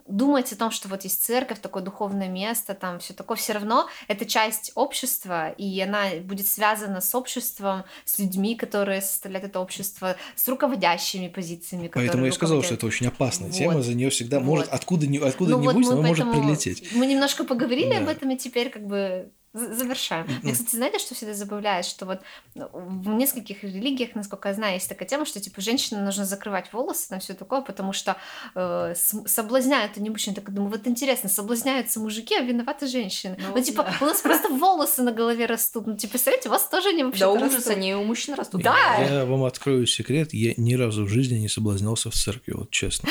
думать 0.08 0.52
о 0.52 0.56
том, 0.56 0.72
что 0.72 0.88
вот 0.88 1.04
есть 1.04 1.24
церковь, 1.24 1.60
такое 1.60 1.84
духовное 1.84 2.28
место, 2.30 2.74
там 2.74 3.00
все 3.00 3.14
такое, 3.14 3.38
все 3.38 3.54
равно 3.54 3.88
это 4.08 4.26
часть 4.26 4.72
общества, 4.76 5.50
и 5.50 5.80
она 5.82 6.06
будет 6.24 6.48
связана 6.48 7.02
с 7.02 7.14
обществом, 7.14 7.84
с 8.06 8.20
людьми, 8.20 8.56
которые 8.56 9.02
составляют 9.02 9.48
это 9.48 9.60
общество, 9.60 10.16
с 10.36 10.48
руководящими 10.48 11.28
позициями. 11.28 11.92
Поэтому 11.94 12.24
я 12.26 12.30
и 12.30 12.34
сказал, 12.34 12.64
что 12.64 12.74
это 12.76 12.86
очень 12.86 13.08
опасная 13.08 13.50
Вот. 13.50 13.58
тема, 13.58 13.82
за 13.82 13.94
нее 13.94 14.10
всегда 14.10 14.40
Вот. 14.40 14.46
может 14.46 14.70
откуда 14.70 15.08
ни 15.08 15.18
откуда 15.18 15.52
Ну 15.52 15.60
вот 15.60 15.76
будь, 15.76 15.86
мы 15.88 15.96
но 15.96 16.02
может 16.02 16.32
прилететь. 16.32 16.90
Мы 16.94 17.06
немножко 17.06 17.44
поговорили 17.44 17.92
Да. 17.92 17.98
об 18.00 18.08
этом, 18.08 18.32
и 18.32 18.38
теперь 18.38 18.70
как 18.70 18.86
бы 18.88 19.32
завершаем. 19.56 20.28
Мне, 20.44 20.54
кстати, 20.54 20.76
знаете, 20.76 21.00
что 21.00 21.16
всегда 21.16 21.34
забавляет, 21.34 21.86
что 21.86 22.06
вот 22.06 22.20
ну, 22.54 22.70
в 22.74 23.08
нескольких 23.10 23.64
религиях, 23.64 24.16
насколько 24.16 24.50
я 24.50 24.54
знаю, 24.54 24.74
есть 24.74 24.90
такая 24.90 25.08
тема, 25.08 25.26
что 25.26 25.40
типа 25.40 25.62
женщине 25.62 26.02
нужно 26.02 26.26
закрывать 26.26 26.72
волосы, 26.74 27.10
там 27.10 27.20
все 27.20 27.34
такое, 27.34 27.62
потому 27.62 27.94
что 27.94 28.18
э, 28.56 28.94
соблазняют 28.96 29.98
они 29.98 30.10
мужчин. 30.10 30.34
Так 30.34 30.52
думаю, 30.54 30.72
вот 30.72 30.86
интересно, 30.88 31.30
соблазняются 31.30 32.00
мужики, 32.00 32.36
а 32.36 32.42
виноваты 32.42 32.88
женщины. 32.88 33.38
Ну, 33.40 33.54
Ну, 33.56 33.64
типа, 33.64 33.84
да. 33.84 34.06
у 34.06 34.06
нас 34.06 34.22
просто 34.22 34.50
волосы 34.50 35.02
на 35.04 35.12
голове 35.12 35.46
растут. 35.46 35.88
Ну, 35.88 35.96
типа, 35.96 36.12
представляете, 36.12 36.50
у 36.50 36.52
вас 36.52 36.68
тоже 36.68 36.90
они 36.90 37.04
вообще 37.04 37.22
Да 37.22 37.32
ужас, 37.32 37.68
они 37.68 37.96
у 37.96 38.04
мужчин 38.04 38.36
растут. 38.36 38.62
Да. 38.62 38.98
Я 39.00 39.26
вам 39.26 39.44
открою 39.44 39.88
секрет, 39.88 40.34
я 40.34 40.54
ни 40.58 40.74
разу 40.74 41.06
в 41.06 41.10
жизни 41.10 41.38
не 41.38 41.50
соблазнялся 41.50 42.10
в 42.10 42.14
церкви, 42.14 42.54
вот 42.54 42.72
честно. 42.72 43.10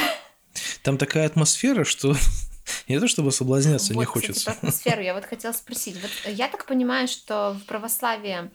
Там 0.83 0.99
такая 0.99 1.27
атмосфера, 1.27 1.85
что 1.85 2.15
не 2.89 3.01
то 3.01 3.09
чтобы 3.09 3.33
соблазняться 3.33 3.93
не 3.93 3.99
Вот, 3.99 4.07
хочется. 4.07 4.41
Кстати, 4.41 4.59
про 4.59 4.69
атмосферу 4.69 5.03
я 5.03 5.15
вот 5.15 5.25
хотела 5.25 5.53
спросить. 5.53 5.97
Вот 6.01 6.33
я 6.33 6.49
так 6.49 6.67
понимаю, 6.67 7.09
что 7.09 7.57
в 7.61 7.67
православии 7.67 8.51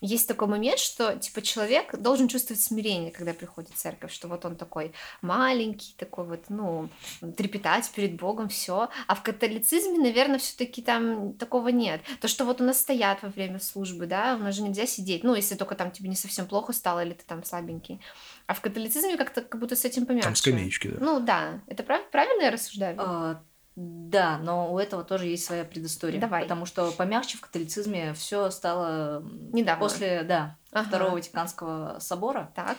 есть 0.00 0.28
такой 0.28 0.48
момент, 0.48 0.78
что 0.78 1.16
типа 1.16 1.40
человек 1.40 1.96
должен 1.96 2.28
чувствовать 2.28 2.60
смирение, 2.60 3.10
когда 3.10 3.32
приходит 3.32 3.70
в 3.70 3.76
церковь, 3.76 4.12
что 4.12 4.28
вот 4.28 4.44
он 4.44 4.56
такой 4.56 4.92
маленький, 5.22 5.94
такой 5.96 6.24
вот, 6.24 6.50
ну, 6.50 6.90
трепетать 7.36 7.90
перед 7.94 8.16
Богом, 8.16 8.48
все. 8.48 8.90
А 9.06 9.14
в 9.14 9.22
католицизме, 9.22 9.98
наверное, 9.98 10.38
все-таки 10.38 10.82
там 10.82 11.32
такого 11.34 11.68
нет. 11.68 12.02
То, 12.20 12.28
что 12.28 12.44
вот 12.44 12.60
у 12.60 12.64
нас 12.64 12.80
стоят 12.80 13.22
во 13.22 13.28
время 13.30 13.60
службы, 13.60 14.06
да, 14.06 14.36
у 14.38 14.42
нас 14.42 14.56
же 14.56 14.62
нельзя 14.62 14.86
сидеть, 14.86 15.24
ну, 15.24 15.34
если 15.34 15.54
только 15.54 15.74
там 15.74 15.90
тебе 15.90 16.08
не 16.10 16.16
совсем 16.16 16.46
плохо 16.46 16.72
стало 16.72 17.02
или 17.04 17.14
ты 17.14 17.24
там 17.26 17.42
слабенький. 17.44 18.00
А 18.46 18.52
в 18.52 18.60
католицизме 18.60 19.16
как-то 19.16 19.40
как 19.40 19.58
будто 19.58 19.74
с 19.74 19.84
этим 19.86 20.04
помягче. 20.04 20.26
Там 20.26 20.36
скамеечки, 20.36 20.88
да. 20.88 20.96
Ну 21.00 21.20
да, 21.20 21.62
это 21.66 21.82
прав- 21.82 22.10
правильно 22.10 22.42
я 22.42 22.50
рассуждаю? 22.50 22.96
А, 23.00 23.42
Да, 23.76 24.38
но 24.38 24.72
у 24.72 24.78
этого 24.78 25.02
тоже 25.02 25.26
есть 25.26 25.44
своя 25.44 25.64
предыстория. 25.64 26.20
Давай. 26.20 26.42
Потому 26.42 26.64
что 26.64 26.92
помягче 26.92 27.38
в 27.38 27.40
католицизме 27.40 28.14
все 28.14 28.50
стало 28.50 29.24
Недавно. 29.52 29.80
после, 29.80 30.22
да, 30.22 30.56
Ага. 30.72 30.88
Второго 30.88 31.10
Ватиканского 31.14 31.98
собора. 31.98 32.52
Так. 32.54 32.76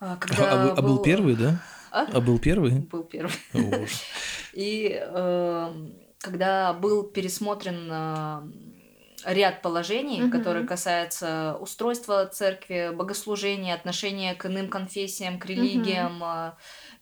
а, 0.00 0.14
А, 0.14 0.16
Когда 0.16 0.52
а 0.52 0.64
был, 0.64 0.72
а 0.78 0.82
был 0.82 0.98
первый, 1.02 1.36
да? 1.36 1.58
А? 1.90 2.06
А 2.12 2.20
был 2.20 2.38
первый? 2.38 2.80
Был 2.80 3.04
первый. 3.04 3.34
О. 3.54 3.86
И 4.54 4.88
эм, 4.88 5.94
когда 6.20 6.72
был 6.72 7.02
пересмотрен 7.04 7.88
э, 7.90 8.42
ряд 9.34 9.60
положений, 9.62 10.22
Мгм. 10.22 10.30
которые 10.30 10.66
касаются 10.66 11.56
устройства 11.60 12.26
церкви, 12.26 12.90
богослужения, 12.94 13.74
отношения 13.74 14.34
к 14.34 14.46
иным 14.46 14.68
конфессиям, 14.68 15.38
к 15.38 15.46
религиям 15.46 16.22
э, 16.24 16.52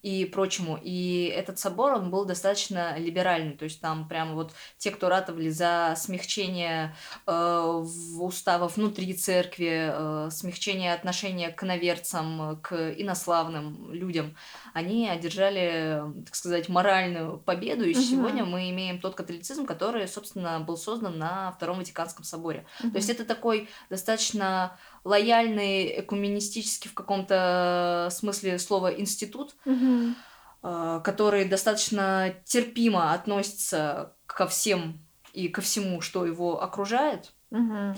и 0.04 0.26
прочему. 0.26 0.78
И 0.82 1.32
этот 1.34 1.58
собор, 1.58 1.94
он 1.94 2.10
был 2.10 2.26
достаточно 2.26 2.98
либеральный, 2.98 3.56
то 3.56 3.64
есть 3.64 3.80
там 3.80 4.06
прямо 4.06 4.34
вот 4.34 4.52
те, 4.76 4.90
кто 4.90 5.08
ратовали 5.08 5.48
за 5.48 5.94
смягчение 5.96 6.94
э, 7.26 7.32
в 7.32 8.22
уставов 8.22 8.76
внутри 8.76 9.14
церкви, 9.14 9.88
э, 9.92 10.30
смягчение 10.30 10.92
отношения 10.92 11.48
к 11.48 11.64
иноверцам, 11.64 12.60
к 12.62 12.74
инославным 13.00 13.92
людям, 13.92 14.36
они 14.74 15.08
одержали, 15.08 16.02
так 16.26 16.34
сказать, 16.34 16.68
моральную 16.68 17.38
победу, 17.38 17.84
и 17.84 17.94
Мгм. 17.94 18.02
сегодня 18.02 18.44
мы 18.44 18.68
имеем 18.70 19.00
тот 19.00 19.14
католицизм, 19.14 19.64
который, 19.64 20.06
собственно, 20.06 20.60
был 20.60 20.76
создан 20.76 21.18
на 21.18 21.50
Втором 21.52 21.78
Ватиканском 21.78 22.24
соборе. 22.24 22.66
То 22.80 22.96
есть 22.96 23.08
это 23.08 23.24
такой 23.24 23.70
достаточно 23.88 24.76
лояльный, 25.04 26.00
экуменистический 26.00 26.88
в 26.88 26.94
каком-то 26.94 28.08
смысле 28.10 28.58
слова 28.58 28.92
институт, 28.92 29.54
э, 29.66 31.00
который 31.04 31.44
достаточно 31.44 32.34
терпимо 32.44 33.12
относится 33.12 34.16
ко 34.26 34.46
всем 34.46 34.98
и 35.32 35.48
ко 35.48 35.60
всему, 35.60 36.00
что 36.00 36.24
его 36.26 36.62
окружает. 36.62 37.32
Мгм. 37.50 37.96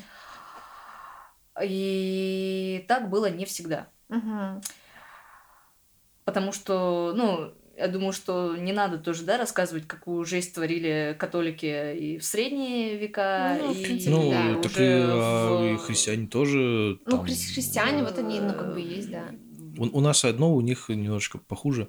И 1.62 2.84
так 2.88 3.08
было 3.08 3.30
не 3.30 3.44
всегда. 3.44 3.88
Мгм. 4.08 4.60
Потому 6.24 6.52
что, 6.52 7.12
ну, 7.14 7.54
я 7.76 7.88
думаю, 7.88 8.12
что 8.12 8.56
не 8.56 8.72
надо 8.72 8.98
тоже, 8.98 9.24
да, 9.24 9.36
рассказывать, 9.38 9.86
какую 9.86 10.24
жесть 10.24 10.54
творили 10.54 11.16
католики 11.18 11.94
и 11.94 12.18
в 12.18 12.24
средние 12.24 12.96
века, 12.96 13.56
Ну, 13.60 13.72
в 13.72 13.78
и 13.78 13.84
принципе, 13.84 14.10
Ну, 14.10 14.30
да. 14.30 14.54
так 14.62 14.72
и, 14.72 14.74
уже 14.74 15.10
а, 15.12 15.72
и 15.72 15.76
в- 15.76 15.80
христиане 15.82 16.26
тоже. 16.26 16.98
Ну, 17.04 17.10
там, 17.10 17.20
хри- 17.24 17.52
христиане, 17.54 18.02
вот 18.02 18.18
они, 18.18 18.40
ну, 18.40 18.52
как 18.54 18.72
бы 18.74 18.80
есть, 18.80 19.10
да. 19.10 19.24
У, 19.78 19.98
у 19.98 20.00
нас 20.00 20.24
одно, 20.24 20.54
у 20.54 20.60
них 20.60 20.88
немножечко 20.88 21.38
похуже. 21.38 21.88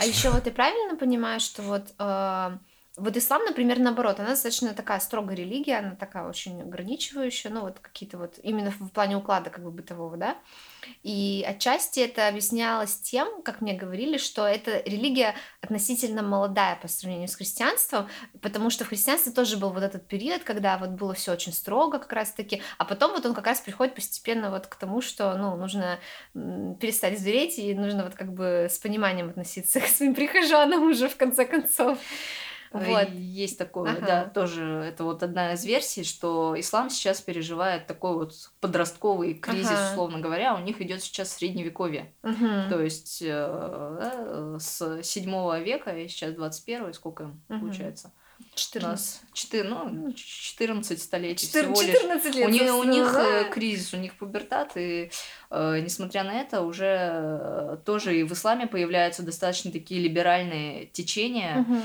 А 0.00 0.04
еще 0.06 0.30
вот 0.30 0.44
ты 0.44 0.50
правильно 0.50 0.96
понимаешь, 0.96 1.42
что 1.42 1.62
вот 1.62 1.94
э, 1.98 2.58
вот 2.96 3.16
ислам, 3.16 3.44
например, 3.44 3.80
наоборот, 3.80 4.20
она 4.20 4.30
достаточно 4.30 4.72
такая 4.72 5.00
строгая 5.00 5.36
религия, 5.36 5.78
она 5.78 5.96
такая 5.96 6.28
очень 6.28 6.62
ограничивающая, 6.62 7.50
ну 7.50 7.62
вот 7.62 7.80
какие-то 7.80 8.18
вот 8.18 8.38
именно 8.42 8.70
в 8.70 8.88
плане 8.90 9.16
уклада 9.16 9.50
как 9.50 9.64
бы 9.64 9.72
бытового, 9.72 10.16
да. 10.16 10.36
И 11.02 11.44
отчасти 11.46 12.00
это 12.00 12.28
объяснялось 12.28 12.96
тем, 12.98 13.42
как 13.42 13.60
мне 13.60 13.74
говорили, 13.74 14.16
что 14.16 14.46
эта 14.46 14.80
религия 14.84 15.34
относительно 15.60 16.22
молодая 16.22 16.76
по 16.76 16.86
сравнению 16.86 17.26
с 17.26 17.34
христианством, 17.34 18.08
потому 18.40 18.70
что 18.70 18.84
в 18.84 18.88
христианстве 18.88 19.32
тоже 19.32 19.56
был 19.56 19.70
вот 19.70 19.82
этот 19.82 20.06
период, 20.06 20.44
когда 20.44 20.78
вот 20.78 20.90
было 20.90 21.14
все 21.14 21.32
очень 21.32 21.52
строго 21.52 21.98
как 21.98 22.12
раз-таки, 22.12 22.62
а 22.78 22.84
потом 22.84 23.10
вот 23.10 23.26
он 23.26 23.34
как 23.34 23.46
раз 23.46 23.60
приходит 23.60 23.96
постепенно 23.96 24.50
вот 24.50 24.68
к 24.68 24.76
тому, 24.76 25.00
что, 25.00 25.36
ну, 25.36 25.56
нужно 25.56 25.98
перестать 26.32 27.18
звереть 27.18 27.58
и 27.58 27.74
нужно 27.74 28.04
вот 28.04 28.14
как 28.14 28.32
бы 28.32 28.68
с 28.70 28.78
пониманием 28.78 29.30
относиться 29.30 29.80
к 29.80 29.86
своим 29.86 30.14
прихожанам 30.14 30.86
уже 30.88 31.08
в 31.08 31.16
конце 31.16 31.44
концов. 31.44 31.98
Вот. 32.74 33.08
Э, 33.08 33.08
Есть 33.14 33.56
такое, 33.56 33.92
Ага. 33.92 34.06
да, 34.06 34.24
тоже 34.26 34.64
это 34.64 35.04
вот 35.04 35.22
одна 35.22 35.52
из 35.54 35.64
версий, 35.64 36.04
что 36.04 36.54
ислам 36.58 36.90
сейчас 36.90 37.20
переживает 37.20 37.86
такой 37.86 38.14
вот 38.14 38.34
подростковый 38.60 39.34
кризис, 39.34 39.70
Ага. 39.70 39.92
условно 39.92 40.18
говоря, 40.20 40.54
у 40.54 40.58
них 40.60 40.80
идет 40.80 41.02
сейчас 41.02 41.32
средневековье. 41.32 42.12
Мгм. 42.22 42.68
То 42.68 42.82
есть 42.82 43.22
э, 43.22 43.28
да, 44.00 44.58
с 44.58 45.02
7 45.02 45.62
века 45.62 45.96
и 45.96 46.08
сейчас 46.08 46.32
21 46.34 46.92
сколько 46.94 47.22
им 47.24 47.40
Мгм. 47.48 47.60
получается? 47.60 48.12
У 48.40 48.56
14. 48.56 48.82
нас 48.90 49.20
4, 49.32 49.64
ну, 49.64 50.12
14 50.12 51.00
столетий 51.00 51.46
Четыр- 51.46 51.72
всего 51.72 51.80
лишь. 51.82 51.92
14 52.00 52.34
лет. 52.34 52.46
У 52.48 52.50
них, 52.50 52.62
у 52.62 52.66
собственно, 52.66 52.92
них 52.92 53.12
да. 53.12 53.40
э, 53.42 53.50
кризис, 53.50 53.94
у 53.94 53.96
них 53.96 54.14
пубертат, 54.18 54.72
и 54.76 55.10
э, 55.50 55.78
несмотря 55.80 56.24
на 56.24 56.40
это, 56.40 56.62
уже 56.62 56.84
э, 56.86 57.76
тоже 57.84 58.18
и 58.18 58.24
в 58.24 58.32
исламе 58.32 58.66
появляются 58.66 59.22
достаточно 59.22 59.70
такие 59.70 60.00
либеральные 60.00 60.86
течения, 60.86 61.58
Мгм. 61.58 61.82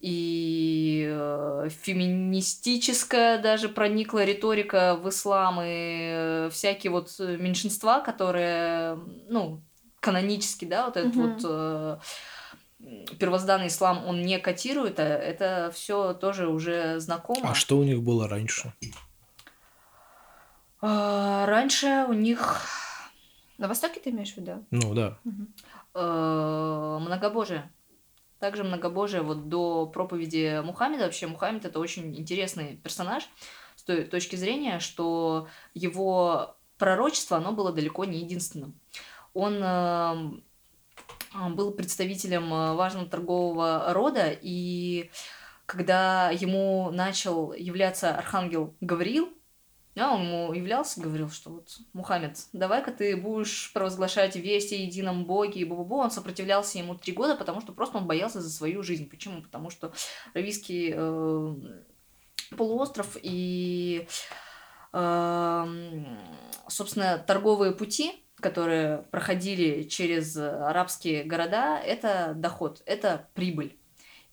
И 0.00 1.06
э, 1.10 1.68
феминистическая 1.70 3.38
даже 3.38 3.68
проникла 3.68 4.24
риторика 4.24 4.96
в 4.96 5.08
ислам, 5.08 5.60
и 5.62 5.66
э, 6.12 6.50
всякие 6.52 6.90
вот 6.92 7.14
э, 7.18 7.36
меньшинства, 7.36 8.00
которые, 8.00 8.94
ну, 9.28 9.60
канонически, 10.00 10.64
да, 10.64 10.86
вот 10.86 10.96
этот 10.96 11.14
Мгм. 11.16 11.32
вот 11.32 11.40
э, 11.44 11.98
первозданный 13.18 13.66
ислам, 13.66 14.06
он 14.06 14.22
не 14.22 14.38
котирует, 14.38 15.00
а 15.00 15.02
это 15.04 15.72
все 15.74 16.14
тоже 16.14 16.46
уже 16.48 17.00
знакомо. 17.00 17.50
А 17.50 17.54
что 17.54 17.76
у 17.78 17.82
них 17.84 18.02
было 18.02 18.28
раньше? 18.28 18.72
А, 20.80 21.44
Раньше 21.46 22.06
у 22.08 22.12
них 22.12 22.62
На 23.58 23.66
Востоке 23.66 23.98
ты 23.98 24.10
имеешь 24.10 24.34
в 24.34 24.36
виду? 24.36 24.64
Ну 24.70 24.94
да. 24.94 25.18
э, 25.94 26.98
многобожие. 27.00 27.68
Также 28.38 28.64
многобожие 28.64 29.22
вот 29.22 29.48
до 29.48 29.86
проповеди 29.86 30.60
Мухаммеда. 30.64 31.04
Вообще 31.04 31.26
Мухаммед 31.26 31.64
это 31.64 31.80
очень 31.80 32.16
интересный 32.16 32.76
персонаж 32.76 33.28
с 33.74 33.82
той 33.82 34.04
точки 34.04 34.36
зрения, 34.36 34.78
что 34.78 35.48
его 35.74 36.56
пророчество, 36.78 37.36
оно 37.36 37.52
было 37.52 37.72
далеко 37.72 38.04
не 38.04 38.20
единственным. 38.20 38.78
Он 39.34 39.54
эм, 39.54 40.44
а, 41.34 41.48
был 41.50 41.72
представителем 41.72 42.52
э, 42.52 42.74
важного 42.74 43.06
торгового 43.06 43.92
рода, 43.92 44.30
и 44.30 45.10
когда 45.66 46.30
ему 46.30 46.90
начал 46.90 47.52
являться 47.52 48.14
архангел 48.16 48.74
Гавриил, 48.80 49.28
а 50.00 50.14
он 50.14 50.22
ему 50.22 50.52
являлся, 50.52 51.00
говорил, 51.00 51.30
что 51.30 51.50
вот, 51.50 51.78
Мухаммед, 51.92 52.38
давай-ка 52.52 52.92
ты 52.92 53.16
будешь 53.16 53.72
провозглашать 53.72 54.36
весть 54.36 54.72
о 54.72 54.76
едином 54.76 55.24
Боге 55.24 55.60
и 55.60 55.64
бу 55.64 55.84
Он 55.96 56.10
сопротивлялся 56.10 56.78
ему 56.78 56.94
три 56.94 57.12
года, 57.12 57.34
потому 57.36 57.60
что 57.60 57.72
просто 57.72 57.98
он 57.98 58.06
боялся 58.06 58.40
за 58.40 58.50
свою 58.50 58.82
жизнь. 58.82 59.08
Почему? 59.08 59.42
Потому 59.42 59.70
что 59.70 59.92
Равийский 60.34 60.92
э, 60.94 61.54
полуостров 62.56 63.16
и, 63.22 64.06
э, 64.92 65.66
собственно, 66.68 67.18
торговые 67.18 67.72
пути, 67.72 68.24
которые 68.36 68.98
проходили 69.10 69.82
через 69.84 70.36
арабские 70.36 71.24
города, 71.24 71.78
это 71.78 72.34
доход, 72.36 72.82
это 72.86 73.28
прибыль. 73.34 73.78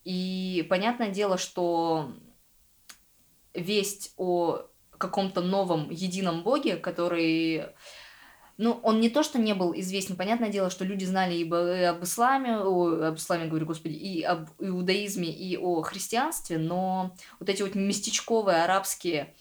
И 0.03 0.65
понятное 0.69 1.09
дело, 1.09 1.37
что 1.37 2.11
весть 3.55 4.13
о 4.17 4.67
каком-то 4.97 5.41
новом 5.41 5.89
едином 5.89 6.43
боге, 6.43 6.77
который... 6.77 7.63
Ну, 8.57 8.79
он 8.83 9.01
не 9.01 9.09
то, 9.09 9.21
что 9.21 9.37
не 9.37 9.53
был 9.53 9.73
известен. 9.75 10.15
Понятное 10.15 10.49
дело, 10.49 10.69
что 10.69 10.85
люди 10.85 11.03
знали 11.03 11.35
и 11.35 11.43
об, 11.43 12.03
исламе, 12.03 12.57
о, 12.57 13.07
об 13.07 13.15
исламе, 13.15 13.47
говорю, 13.47 13.65
господи, 13.65 13.95
и 13.95 14.21
об 14.21 14.49
иудаизме, 14.59 15.29
и 15.29 15.57
о 15.57 15.81
христианстве, 15.81 16.57
но 16.57 17.13
вот 17.39 17.49
эти 17.49 17.61
вот 17.63 17.75
местечковые 17.75 18.63
арабские 18.63 19.33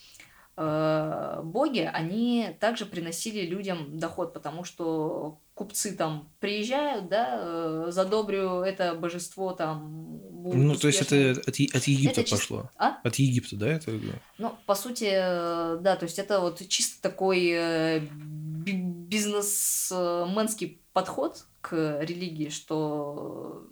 э, 0.56 1.40
боги, 1.44 1.88
они 1.92 2.56
также 2.58 2.86
приносили 2.86 3.46
людям 3.46 3.98
доход, 4.00 4.32
потому 4.32 4.64
что 4.64 5.38
купцы 5.54 5.92
там 5.96 6.28
приезжают, 6.40 7.08
да, 7.08 7.38
э, 7.40 7.86
задобрю 7.90 8.60
это 8.62 8.94
божество 8.94 9.52
там. 9.52 10.18
будут 10.18 10.58
Ну, 10.60 10.74
то 10.76 10.88
есть 10.88 11.00
это 11.00 11.40
от, 11.40 11.48
от 11.48 11.84
Египта 11.86 12.20
Это 12.20 12.30
чисто- 12.30 12.36
пошло. 12.36 12.70
А? 12.76 12.98
От 13.04 13.14
Египта, 13.16 13.56
да, 13.56 13.68
это? 13.68 13.92
Ну, 14.38 14.54
по 14.66 14.74
сути, 14.74 15.08
э, 15.10 15.78
да, 15.80 15.96
то 15.96 16.04
есть 16.04 16.18
это 16.18 16.40
вот 16.40 16.60
чисто 16.68 17.00
такой 17.00 17.48
э, 17.50 18.00
би- 18.00 18.82
бизнесменский 18.82 20.80
подход 20.92 21.46
к 21.60 22.00
религии, 22.02 22.48
что 22.48 23.66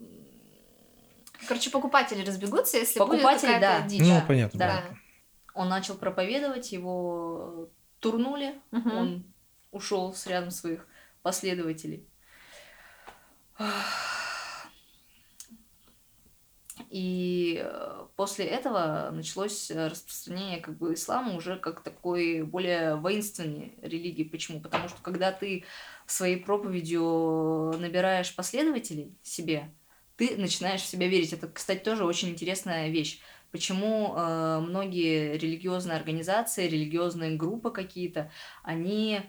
Короче, 1.49 1.71
покупатели 1.71 2.25
разбегутся, 2.25 2.79
если 2.79 3.01
Покупатели, 3.01 3.27
будет 3.33 3.41
какая-то 3.41 3.83
да. 3.83 3.89
дичь. 3.89 4.01
Ну, 4.01 4.23
понятно, 4.29 4.59
да. 4.61 4.67
понятно. 4.69 4.99
он 5.55 5.69
начал 5.69 5.95
проповедовать, 5.97 6.71
его 6.73 7.69
турнули, 7.99 8.55
Мгм. 8.71 8.97
он 8.97 9.25
ушел 9.73 10.15
с 10.15 10.27
рядом 10.29 10.51
своих 10.53 10.87
последователей. 11.23 12.09
И 16.93 17.59
э, 17.63 18.07
после 18.17 18.45
этого 18.45 19.11
началось 19.13 19.71
э, 19.71 19.89
распространение 19.89 20.61
как 20.61 20.77
бы 20.77 20.93
ислама 20.93 21.35
уже 21.35 21.57
как 21.57 21.83
такой 21.83 22.43
более 22.43 22.97
воинственной 22.97 23.79
религии. 23.81 24.25
Почему? 24.25 24.61
Потому 24.61 24.89
что 24.89 24.99
когда 25.01 25.33
ты 25.33 25.65
своей 26.07 26.37
проповедью 26.37 27.75
набираешь 27.79 28.35
последователей 28.37 29.17
себе, 29.23 29.75
ты 30.17 30.37
начинаешь 30.37 30.83
в 30.83 30.87
себя 30.87 31.09
верить. 31.09 31.33
Это, 31.33 31.49
кстати, 31.49 31.79
тоже 31.79 32.05
очень 32.05 32.29
интересная 32.29 32.91
вещь. 32.91 33.21
Почему 33.53 34.15
э, 34.15 34.61
многие 34.61 35.39
религиозные 35.39 35.97
организации, 35.97 36.69
религиозные 36.69 37.37
группы 37.37 37.71
какие-то, 37.71 38.31
они 38.63 39.21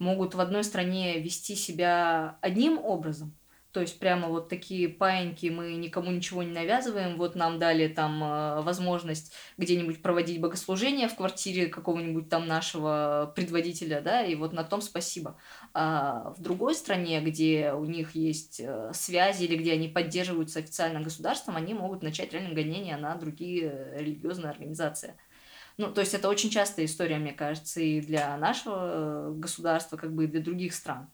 могут 0.00 0.34
в 0.34 0.40
одной 0.40 0.64
стране 0.64 1.20
вести 1.20 1.54
себя 1.54 2.38
одним 2.40 2.78
образом, 2.78 3.36
то 3.72 3.80
есть 3.80 4.00
прямо 4.00 4.28
вот 4.28 4.48
такие 4.48 4.88
паиньки, 4.88 5.46
мы 5.46 5.74
никому 5.74 6.10
ничего 6.10 6.42
не 6.42 6.50
навязываем, 6.50 7.16
вот 7.16 7.36
нам 7.36 7.60
дали 7.60 7.86
там 7.86 8.22
э, 8.22 8.62
возможность 8.62 9.32
где-нибудь 9.58 10.02
проводить 10.02 10.40
богослужение 10.40 11.06
в 11.08 11.14
квартире 11.14 11.68
какого-нибудь 11.68 12.28
там 12.28 12.48
нашего 12.48 13.32
предводителя, 13.36 14.00
да, 14.00 14.24
и 14.24 14.34
вот 14.34 14.52
на 14.52 14.64
том 14.64 14.80
спасибо. 14.80 15.36
А 15.72 16.34
в 16.36 16.42
другой 16.42 16.74
стране, 16.74 17.20
где 17.20 17.72
у 17.72 17.84
них 17.84 18.16
есть 18.16 18.58
э, 18.58 18.90
связи 18.92 19.44
или 19.44 19.54
где 19.54 19.74
они 19.74 19.86
поддерживаются 19.86 20.58
официально 20.58 21.00
государством, 21.00 21.54
они 21.54 21.72
могут 21.72 22.02
начать 22.02 22.32
реально 22.32 22.54
гонения 22.54 22.96
на 22.96 23.14
другие 23.14 23.70
э, 23.72 24.00
религиозные 24.00 24.50
организации. 24.50 25.14
Ну, 25.80 25.90
то 25.90 26.02
есть 26.02 26.12
это 26.12 26.28
очень 26.28 26.50
частая 26.50 26.84
история, 26.84 27.16
мне 27.16 27.32
кажется, 27.32 27.80
и 27.80 28.02
для 28.02 28.36
нашего 28.36 29.30
э, 29.30 29.32
государства, 29.36 29.96
как 29.96 30.12
бы 30.12 30.24
и 30.24 30.26
для 30.26 30.42
других 30.42 30.74
стран. 30.74 31.08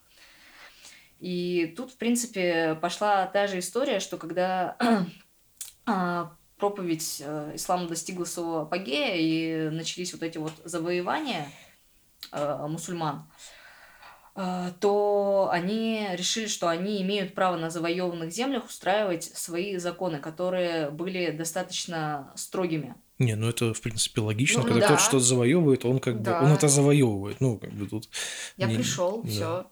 И 1.21 1.73
тут, 1.77 1.93
в 1.93 1.97
принципе, 1.97 2.75
пошла 2.75 3.27
та 3.27 3.47
же 3.47 3.61
история, 3.61 4.01
что 4.01 4.17
когда 4.17 4.77
а, 5.87 6.33
проповедь 6.59 7.23
э, 7.25 7.53
ислама 7.55 7.87
достигла 7.87 8.25
своего 8.25 8.63
апогея 8.63 9.15
и 9.15 9.71
начались 9.71 10.13
вот 10.13 10.25
эти 10.25 10.39
вот 10.39 10.53
завоевания 10.65 11.49
э, 12.33 12.67
мусульман, 12.67 13.23
то 14.81 15.49
они 15.51 16.09
решили, 16.13 16.47
что 16.47 16.69
они 16.69 17.01
имеют 17.03 17.35
право 17.35 17.57
на 17.57 17.71
завоеванных 17.71 18.31
землях 18.33 18.67
устраивать 18.67 19.25
свои 19.25 19.77
законы, 19.79 20.19
которые 20.19 20.91
были 20.91 21.31
достаточно 21.31 22.33
строгими. 22.37 22.95
Не, 23.19 23.35
ну 23.35 23.49
это, 23.49 23.73
в 23.73 23.81
принципе, 23.81 24.21
логично. 24.21 24.61
Ну, 24.61 24.67
Когда 24.69 24.81
да. 24.81 24.87
кто-то 24.89 25.03
что-то 25.03 25.25
завоевывает, 25.25 25.87
он 25.87 26.01
как 26.01 26.21
Да. 26.23 26.41
бы... 26.41 26.47
Он 26.47 26.53
это 26.53 26.69
завоевывает. 26.69 27.41
Ну, 27.41 27.59
как 27.59 27.73
бы 27.73 27.87
тут... 27.87 28.11
Я 28.59 28.67
не- 28.67 28.75
пришел, 28.77 29.23
да. 29.23 29.29
все. 29.31 29.67